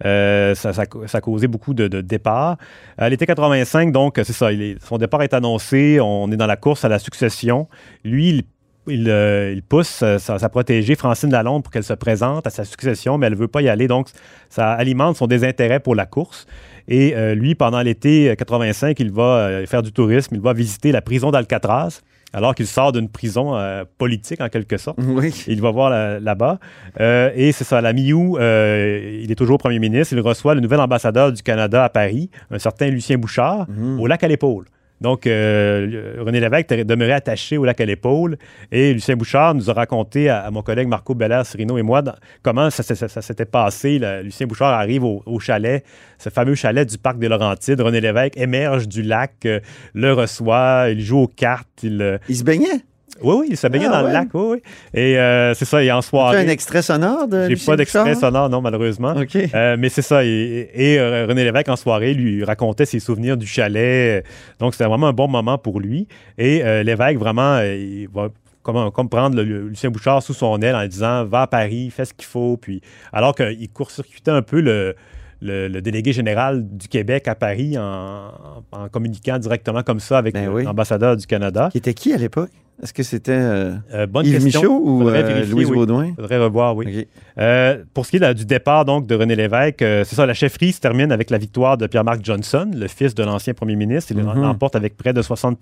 Euh, 0.05 0.55
ça, 0.55 0.73
ça, 0.73 0.83
ça 1.07 1.17
a 1.17 1.21
causé 1.21 1.47
beaucoup 1.47 1.73
de, 1.73 1.87
de 1.87 2.01
départs. 2.01 2.57
À 2.97 3.07
l'été 3.09 3.25
85, 3.25 3.93
donc, 3.93 4.15
c'est 4.17 4.33
ça, 4.33 4.51
il 4.51 4.77
son 4.83 4.97
départ 4.97 5.21
est 5.21 5.33
annoncé. 5.33 5.99
On 6.01 6.29
est 6.31 6.37
dans 6.37 6.45
la 6.45 6.57
course 6.57 6.83
à 6.83 6.89
la 6.89 6.99
succession. 6.99 7.67
Lui, 8.03 8.29
il 8.29 8.43
il, 8.87 9.09
euh, 9.09 9.53
il 9.55 9.63
pousse 9.63 10.01
euh, 10.03 10.17
sa, 10.17 10.37
sa 10.37 10.49
protégée 10.49 10.95
Francine 10.95 11.31
Lalonde 11.31 11.63
pour 11.63 11.71
qu'elle 11.71 11.85
se 11.85 11.93
présente 11.93 12.45
à 12.45 12.49
sa 12.49 12.65
succession, 12.65 13.17
mais 13.17 13.27
elle 13.27 13.33
ne 13.33 13.37
veut 13.37 13.47
pas 13.47 13.61
y 13.61 13.69
aller. 13.69 13.87
Donc, 13.87 14.09
ça 14.49 14.73
alimente 14.73 15.15
son 15.15 15.25
désintérêt 15.25 15.79
pour 15.79 15.95
la 15.95 16.05
course. 16.05 16.45
Et 16.87 17.15
euh, 17.15 17.33
lui, 17.35 17.55
pendant 17.55 17.81
l'été 17.81 18.35
85, 18.37 18.99
il 18.99 19.11
va 19.11 19.23
euh, 19.23 19.65
faire 19.65 19.81
du 19.81 19.91
tourisme. 19.91 20.35
Il 20.35 20.41
va 20.41 20.53
visiter 20.53 20.91
la 20.91 21.01
prison 21.01 21.31
d'Alcatraz, 21.31 22.01
alors 22.33 22.55
qu'il 22.55 22.67
sort 22.67 22.91
d'une 22.91 23.07
prison 23.09 23.55
euh, 23.55 23.83
politique, 23.97 24.41
en 24.41 24.49
quelque 24.49 24.77
sorte. 24.77 24.97
Oui. 25.07 25.31
Il 25.47 25.61
va 25.61 25.71
voir 25.71 25.89
là- 25.89 26.19
là-bas. 26.19 26.59
Euh, 26.99 27.29
et 27.35 27.51
c'est 27.51 27.63
ça, 27.63 27.77
à 27.77 27.81
la 27.81 27.93
mi-août, 27.93 28.37
euh, 28.39 29.19
il 29.23 29.31
est 29.31 29.35
toujours 29.35 29.57
premier 29.59 29.79
ministre. 29.79 30.13
Il 30.13 30.19
reçoit 30.21 30.55
le 30.55 30.61
nouvel 30.61 30.79
ambassadeur 30.79 31.31
du 31.31 31.41
Canada 31.41 31.83
à 31.83 31.89
Paris, 31.89 32.29
un 32.51 32.59
certain 32.59 32.87
Lucien 32.89 33.17
Bouchard, 33.17 33.65
Mhm. 33.69 33.99
au 33.99 34.07
lac 34.07 34.23
à 34.23 34.27
l'épaule. 34.27 34.65
Donc, 35.03 35.27
euh, 35.27 36.15
René 36.19 36.39
Lévesque 36.39 36.69
demeuré 36.69 37.11
attaché 37.11 37.57
au 37.57 37.65
lac 37.65 37.79
à 37.81 37.85
l'épaule. 37.85 38.37
Et 38.71 38.93
Lucien 38.93 39.17
Bouchard 39.17 39.53
nous 39.53 39.69
a 39.69 39.73
raconté 39.73 40.29
à, 40.29 40.49
mon 40.49 40.61
collègue 40.61 40.87
Marco 40.87 41.13
Belair 41.13 41.45
Cirino 41.45 41.77
et 41.77 41.81
moi 41.81 42.01
comment 42.41 42.69
ça, 42.69 42.83
s'était 42.83 43.45
passé. 43.45 43.99
Lucien 44.23 44.47
Bouchard 44.47 44.73
arrive 44.73 45.03
au, 45.03 45.39
chalet, 45.39 45.83
ce 46.17 46.29
fameux 46.29 46.55
chalet 46.55 46.89
du 46.89 46.97
parc 46.97 47.19
des 47.19 47.27
Laurentides. 47.27 47.81
René 47.81 47.99
Lévesque 47.99 48.37
émerge 48.37 48.87
du 48.87 49.03
lac, 49.03 49.33
euh, 49.45 49.59
le 49.93 50.13
reçoit, 50.13 50.85
il 50.89 51.01
joue 51.01 51.19
aux 51.19 51.27
cartes. 51.27 51.83
Il, 51.83 52.01
euh, 52.01 52.17
Il 52.29 52.37
se 52.37 52.45
baignait? 52.45 52.85
Oui, 53.21 53.35
oui, 53.39 53.47
il 53.51 53.57
se 53.57 53.67
baignait 53.67 53.85
Ah, 53.89 53.97
dans 53.99 54.01
ouais? 54.01 54.07
le 54.07 54.13
lac. 54.13 54.27
Oui, 54.33 54.43
oui. 54.53 54.61
Et 54.93 55.17
euh, 55.19 55.53
c'est 55.53 55.65
ça, 55.65 55.83
et 55.83 55.91
en 55.91 55.99
Tu 55.99 56.05
as 56.05 56.09
soirée. 56.09 56.37
un 56.39 56.47
extrait 56.47 56.81
sonore 56.81 57.27
de 57.27 57.47
J'ai 57.49 57.65
pas 57.65 57.75
d'extrait 57.75 58.15
sonore, 58.15 58.49
non, 58.49 58.59
malheureusement. 58.61 59.13
OK. 59.15 59.35
Euh, 59.53 59.75
mais 59.79 59.89
c'est 59.89 60.01
ça. 60.01 60.25
Et, 60.25 60.69
et, 60.73 60.99
euh, 60.99 61.25
René 61.27 61.43
Lévesque, 61.43 61.69
en 61.69 61.75
soirée, 61.75 62.13
lui 62.13 62.43
racontait 62.43 62.85
ses 62.85 62.99
souvenirs 62.99 63.37
du 63.37 63.45
chalet. 63.45 64.25
Donc, 64.59 64.73
c'était 64.73 64.85
vraiment 64.87 65.07
un 65.07 65.13
bon 65.13 65.27
moment 65.27 65.57
pour 65.57 65.79
lui. 65.79 66.07
Et 66.37 66.63
euh, 66.63 66.83
Lévesque, 66.83 67.17
vraiment, 67.17 67.55
euh, 67.57 67.75
il 67.75 68.07
va 68.09 68.29
comme, 68.63 68.91
comme 68.91 69.09
prendre 69.09 69.35
le- 69.35 69.43
le 69.43 69.67
Lucien 69.67 69.89
Bouchard 69.91 70.23
sous 70.23 70.33
son 70.33 70.57
aile 70.61 70.75
en 70.75 70.81
lui 70.81 70.89
disant 70.89 71.25
Va 71.25 71.41
à 71.43 71.47
Paris, 71.47 71.91
fais 71.91 72.05
ce 72.05 72.13
qu'il 72.13 72.25
faut. 72.25 72.57
Puis, 72.57 72.81
alors 73.11 73.35
qu'il 73.35 73.69
court-circuitait 73.69 74.31
un 74.31 74.41
peu 74.41 74.59
le. 74.61 74.95
le, 75.41 75.67
le 75.67 75.81
délégué 75.81 76.13
général 76.13 76.65
du 76.65 76.87
Québec 76.87 77.27
à 77.27 77.35
Paris 77.35 77.77
en, 77.77 78.31
en 78.71 78.87
communiquant 78.89 79.37
directement 79.37 79.83
comme 79.83 79.99
ça 79.99 80.17
avec 80.17 80.33
Ben 80.33 80.47
oui. 80.47 80.63
l'ambassadeur 80.63 81.17
du 81.17 81.27
Canada. 81.27 81.67
Qui 81.71 81.79
était 81.79 81.93
qui 81.93 82.13
à 82.13 82.17
l'époque? 82.17 82.49
Est-ce 82.81 82.93
que 82.93 83.03
c'était 83.03 83.31
euh, 83.33 83.75
Euh, 83.93 84.07
bonne 84.07 84.25
Yves 84.25 84.43
question. 84.43 84.61
Michaud 84.61 84.81
ou 84.83 85.09
euh, 85.09 85.45
Louise 85.45 85.69
oui. 85.69 85.75
Baudouin? 85.75 86.13
Faudrait 86.15 86.39
revoir, 86.39 86.75
oui. 86.75 87.07
Euh, 87.37 87.83
pour 87.93 88.05
ce 88.05 88.11
qui 88.11 88.17
est 88.17 88.19
là, 88.19 88.33
du 88.33 88.45
départ 88.45 88.83
donc 88.83 89.05
de 89.05 89.15
René 89.15 89.35
Lévesque, 89.35 89.81
euh, 89.83 90.03
c'est 90.03 90.15
ça, 90.15 90.25
la 90.25 90.33
chefferie 90.33 90.71
se 90.71 90.79
termine 90.79 91.11
avec 91.11 91.29
la 91.29 91.37
victoire 91.37 91.77
de 91.77 91.85
Pierre-Marc 91.85 92.25
Johnson, 92.25 92.69
le 92.73 92.87
fils 92.87 93.13
de 93.13 93.23
l'ancien 93.23 93.53
premier 93.53 93.75
ministre. 93.75 94.11
Il 94.11 94.23
Mhm. 94.23 94.41
l'emporte 94.41 94.75
avec 94.75 94.97
près 94.97 95.13
de 95.13 95.21
60 95.21 95.57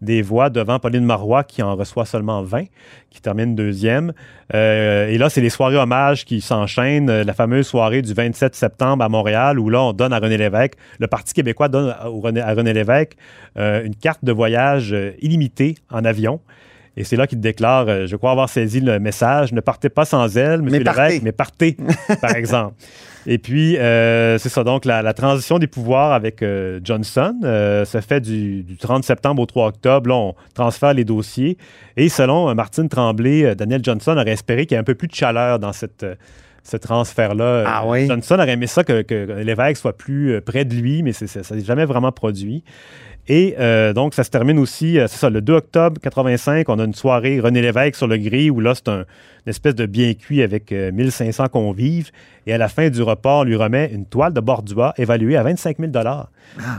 des 0.00 0.22
voix 0.22 0.50
devant 0.50 0.78
Pauline 0.78 1.04
Marois, 1.04 1.42
qui 1.44 1.62
en 1.62 1.74
reçoit 1.74 2.04
seulement 2.06 2.42
20, 2.42 2.64
qui 3.10 3.20
termine 3.20 3.54
deuxième. 3.56 4.12
Euh, 4.54 5.08
et 5.08 5.18
là, 5.18 5.30
c'est 5.30 5.40
les 5.40 5.50
soirées 5.50 5.76
hommages 5.76 6.24
qui 6.24 6.40
s'enchaînent. 6.40 7.22
La 7.22 7.34
fameuse 7.34 7.66
soirée 7.66 8.02
du 8.02 8.14
27 8.14 8.54
septembre 8.54 9.04
à 9.04 9.08
Montréal, 9.08 9.58
où 9.58 9.68
là, 9.68 9.82
on 9.82 9.92
donne 9.92 10.12
à 10.12 10.18
René 10.18 10.36
Lévesque, 10.36 10.74
le 10.98 11.06
Parti 11.06 11.34
québécois 11.34 11.68
donne 11.68 11.90
à, 11.90 12.04
René, 12.06 12.40
à 12.40 12.54
René 12.54 12.72
Lévesque 12.72 13.16
une 13.56 13.94
carte 13.96 14.24
de 14.24 14.32
voyage 14.32 14.94
illimitée 15.20 15.74
en 15.90 16.04
avion. 16.04 16.19
Et 16.96 17.04
c'est 17.04 17.16
là 17.16 17.26
qu'il 17.26 17.40
déclare, 17.40 17.86
euh, 17.88 18.06
je 18.06 18.16
crois 18.16 18.32
avoir 18.32 18.48
saisi 18.48 18.80
le 18.80 18.98
message, 18.98 19.52
ne 19.52 19.60
partez 19.60 19.88
pas 19.88 20.04
sans 20.04 20.36
elle, 20.36 20.60
M. 20.60 20.68
Mais 20.70 20.80
partez. 20.80 21.02
Lévesque, 21.02 21.22
mais 21.22 21.32
partez, 21.32 21.76
par 22.20 22.34
exemple. 22.34 22.74
Et 23.26 23.38
puis, 23.38 23.76
euh, 23.76 24.38
c'est 24.38 24.48
ça, 24.48 24.64
donc 24.64 24.84
la, 24.84 25.02
la 25.02 25.12
transition 25.12 25.58
des 25.58 25.66
pouvoirs 25.66 26.12
avec 26.12 26.42
euh, 26.42 26.80
Johnson 26.82 27.38
se 27.42 28.00
fait 28.00 28.20
du, 28.20 28.62
du 28.64 28.76
30 28.76 29.04
septembre 29.04 29.42
au 29.42 29.46
3 29.46 29.68
octobre. 29.68 30.08
Là, 30.08 30.16
on 30.16 30.34
transfère 30.54 30.94
les 30.94 31.04
dossiers. 31.04 31.58
Et 31.96 32.08
selon 32.08 32.54
Martine 32.54 32.88
Tremblay, 32.88 33.54
Daniel 33.54 33.84
Johnson 33.84 34.16
aurait 34.16 34.32
espéré 34.32 34.66
qu'il 34.66 34.74
y 34.74 34.76
ait 34.76 34.80
un 34.80 34.84
peu 34.84 34.94
plus 34.94 35.08
de 35.08 35.14
chaleur 35.14 35.58
dans 35.58 35.72
cette, 35.72 36.04
ce 36.64 36.76
transfert-là. 36.76 37.64
Ah 37.66 37.84
oui? 37.86 38.08
Johnson 38.08 38.36
aurait 38.36 38.52
aimé 38.52 38.66
ça 38.66 38.84
que, 38.84 39.02
que 39.02 39.42
l'évêque 39.42 39.76
soit 39.76 39.96
plus 39.96 40.40
près 40.40 40.64
de 40.64 40.74
lui, 40.74 41.02
mais 41.02 41.12
ça 41.12 41.26
s'est 41.26 41.60
jamais 41.60 41.84
vraiment 41.84 42.12
produit. 42.12 42.64
Et 43.28 43.54
euh, 43.60 43.92
donc, 43.92 44.14
ça 44.14 44.24
se 44.24 44.30
termine 44.30 44.58
aussi, 44.58 44.98
euh, 44.98 45.06
c'est 45.06 45.18
ça, 45.18 45.30
le 45.30 45.40
2 45.40 45.52
octobre 45.52 46.00
85, 46.00 46.68
on 46.68 46.78
a 46.78 46.84
une 46.84 46.94
soirée 46.94 47.38
René 47.38 47.62
Lévesque 47.62 47.94
sur 47.96 48.08
le 48.08 48.16
gris 48.18 48.50
où 48.50 48.58
là, 48.60 48.74
c'est 48.74 48.88
un- 48.88 49.04
une 49.46 49.50
espèce 49.50 49.74
de 49.74 49.86
bien 49.86 50.14
cuit 50.14 50.42
avec 50.42 50.72
euh, 50.72 50.90
1500 50.92 51.48
convives. 51.48 52.10
Et 52.46 52.52
à 52.52 52.58
la 52.58 52.68
fin 52.68 52.88
du 52.90 53.02
repas, 53.02 53.36
on 53.40 53.44
lui 53.44 53.54
remet 53.56 53.90
une 53.92 54.04
toile 54.04 54.32
de 54.32 54.40
bordua 54.40 54.92
évaluée 54.98 55.36
à 55.36 55.42
25 55.44 55.76
000 55.78 55.92
Ah 55.96 56.28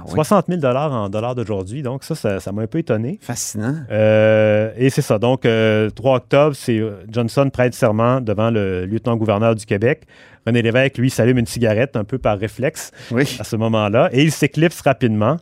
oui. 0.05 0.11
60 0.13 0.45
000 0.49 0.61
en 0.65 1.09
dollars 1.09 1.35
d'aujourd'hui. 1.35 1.81
Donc, 1.83 2.03
ça, 2.03 2.39
ça 2.39 2.51
m'a 2.51 2.63
un 2.63 2.67
peu 2.67 2.79
étonné. 2.79 3.17
Fascinant. 3.21 3.75
Euh, 3.89 4.71
et 4.77 4.89
c'est 4.89 5.01
ça. 5.01 5.17
Donc, 5.19 5.45
euh, 5.45 5.89
3 5.91 6.17
octobre, 6.17 6.55
c'est 6.55 6.77
euh, 6.79 7.03
Johnson 7.09 7.49
prête 7.51 7.73
serment 7.73 8.19
devant 8.19 8.51
le 8.51 8.85
lieutenant-gouverneur 8.85 9.55
du 9.55 9.65
Québec. 9.65 10.01
René 10.45 10.61
Lévesque, 10.61 10.97
lui, 10.97 11.09
s'allume 11.09 11.37
une 11.37 11.45
cigarette 11.45 11.95
un 11.95 12.03
peu 12.03 12.17
par 12.17 12.37
réflexe 12.37 12.91
Oui. 13.11 13.37
à 13.39 13.43
ce 13.43 13.55
moment-là 13.55 14.09
et 14.11 14.23
il 14.23 14.31
s'éclipse 14.31 14.81
rapidement. 14.81 15.37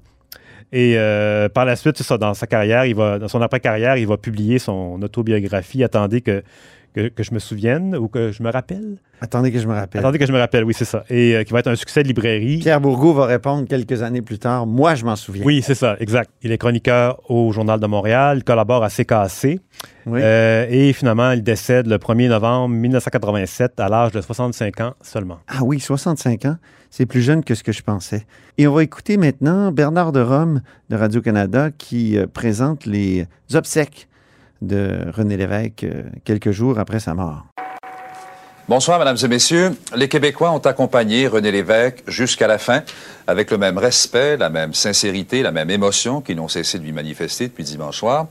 Et 0.71 0.93
euh, 0.97 1.49
par 1.49 1.65
la 1.65 1.75
suite, 1.75 2.01
dans 2.13 2.33
sa 2.33 2.45
carrière, 2.45 2.85
il 2.85 2.95
va, 2.95 3.17
dans 3.17 3.27
son 3.27 3.41
après-carrière, 3.41 3.97
il 3.97 4.05
va 4.07 4.17
publier 4.17 4.59
son 4.59 5.01
autobiographie. 5.01 5.83
Attendez 5.83 6.21
que, 6.21 6.43
que, 6.93 7.07
que 7.09 7.23
je 7.23 7.33
me 7.33 7.39
souvienne 7.39 7.95
ou 7.95 8.07
que 8.07 8.31
je 8.31 8.43
me 8.43 8.51
rappelle? 8.51 8.97
Attendez 9.21 9.51
que 9.51 9.59
je 9.59 9.67
me 9.67 9.73
rappelle. 9.73 9.99
Attendez 9.99 10.17
que 10.17 10.25
je 10.25 10.31
me 10.31 10.39
rappelle, 10.39 10.63
oui, 10.63 10.73
c'est 10.73 10.85
ça. 10.85 11.03
Et 11.09 11.35
euh, 11.35 11.43
qui 11.43 11.51
va 11.51 11.59
être 11.59 11.67
un 11.67 11.75
succès 11.75 12.03
de 12.03 12.07
librairie. 12.07 12.59
Pierre 12.59 12.79
Bourgault 12.79 13.13
va 13.13 13.25
répondre 13.25 13.67
quelques 13.67 14.01
années 14.01 14.21
plus 14.21 14.39
tard. 14.39 14.65
Moi, 14.65 14.95
je 14.95 15.03
m'en 15.03 15.15
souviens. 15.15 15.43
Oui, 15.45 15.61
c'est 15.61 15.75
ça, 15.75 15.97
exact. 15.99 16.31
Il 16.41 16.51
est 16.51 16.57
chroniqueur 16.57 17.19
au 17.29 17.51
Journal 17.51 17.79
de 17.79 17.87
Montréal, 17.87 18.37
il 18.37 18.43
collabore 18.43 18.83
à 18.83 18.89
CKC. 18.89 19.59
Oui. 20.05 20.21
Euh, 20.23 20.65
et 20.69 20.93
finalement, 20.93 21.31
il 21.31 21.43
décède 21.43 21.87
le 21.87 21.97
1er 21.97 22.29
novembre 22.29 22.75
1987 22.75 23.79
à 23.79 23.89
l'âge 23.89 24.11
de 24.11 24.21
65 24.21 24.81
ans 24.81 24.93
seulement. 25.01 25.39
Ah 25.47 25.63
oui, 25.63 25.79
65 25.79 26.45
ans. 26.45 26.55
C'est 26.89 27.05
plus 27.05 27.21
jeune 27.21 27.43
que 27.43 27.55
ce 27.55 27.63
que 27.63 27.71
je 27.71 27.83
pensais. 27.83 28.25
Et 28.57 28.67
on 28.67 28.73
va 28.73 28.83
écouter 28.83 29.17
maintenant 29.17 29.71
Bernard 29.71 30.11
de 30.11 30.21
Rome 30.21 30.61
de 30.89 30.95
Radio-Canada 30.95 31.69
qui 31.77 32.17
euh, 32.17 32.25
présente 32.25 32.85
les 32.85 33.27
obsèques 33.53 34.08
de 34.61 35.09
René 35.13 35.37
Lévesque 35.37 35.83
euh, 35.83 36.03
quelques 36.23 36.51
jours 36.51 36.79
après 36.79 36.99
sa 36.99 37.13
mort. 37.13 37.45
Bonsoir, 38.69 38.99
mesdames 38.99 39.17
et 39.23 39.27
messieurs. 39.27 39.71
Les 39.95 40.07
Québécois 40.07 40.51
ont 40.51 40.59
accompagné 40.59 41.25
René 41.25 41.51
Lévesque 41.51 42.03
jusqu'à 42.05 42.45
la 42.45 42.59
fin, 42.59 42.83
avec 43.25 43.49
le 43.49 43.57
même 43.57 43.79
respect, 43.79 44.37
la 44.37 44.51
même 44.51 44.75
sincérité, 44.75 45.41
la 45.41 45.51
même 45.51 45.71
émotion 45.71 46.21
qu'ils 46.21 46.35
n'ont 46.35 46.47
cessé 46.47 46.77
de 46.77 46.83
lui 46.83 46.91
manifester 46.91 47.47
depuis 47.47 47.63
dimanche 47.63 47.97
soir. 47.97 48.27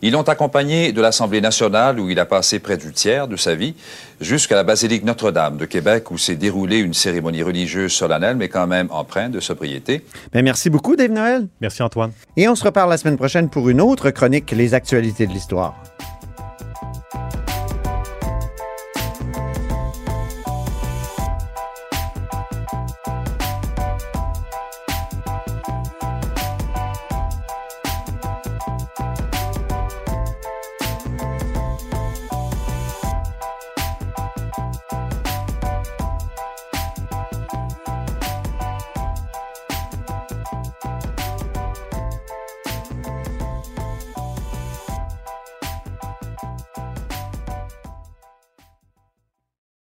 Ils 0.00 0.12
l'ont 0.12 0.22
accompagné 0.22 0.92
de 0.92 1.02
l'Assemblée 1.02 1.42
nationale, 1.42 2.00
où 2.00 2.08
il 2.08 2.18
a 2.18 2.24
passé 2.24 2.58
près 2.58 2.78
du 2.78 2.90
tiers 2.94 3.28
de 3.28 3.36
sa 3.36 3.54
vie, 3.54 3.74
jusqu'à 4.18 4.56
la 4.56 4.64
basilique 4.64 5.04
Notre-Dame 5.04 5.58
de 5.58 5.66
Québec, 5.66 6.10
où 6.10 6.16
s'est 6.16 6.36
déroulée 6.36 6.78
une 6.78 6.94
cérémonie 6.94 7.42
religieuse 7.42 7.92
solennelle, 7.92 8.36
mais 8.36 8.48
quand 8.48 8.66
même 8.66 8.86
empreinte 8.92 9.32
de 9.32 9.40
sobriété. 9.40 10.06
Ben, 10.32 10.42
merci 10.42 10.70
beaucoup, 10.70 10.96
Dave 10.96 11.10
Noël. 11.10 11.48
Merci 11.60 11.82
Antoine. 11.82 12.12
Et 12.38 12.48
on 12.48 12.54
se 12.54 12.64
reparle 12.64 12.88
la 12.88 12.96
semaine 12.96 13.18
prochaine 13.18 13.50
pour 13.50 13.68
une 13.68 13.82
autre 13.82 14.08
chronique 14.08 14.52
Les 14.52 14.72
actualités 14.72 15.26
de 15.26 15.32
l'histoire. 15.32 15.74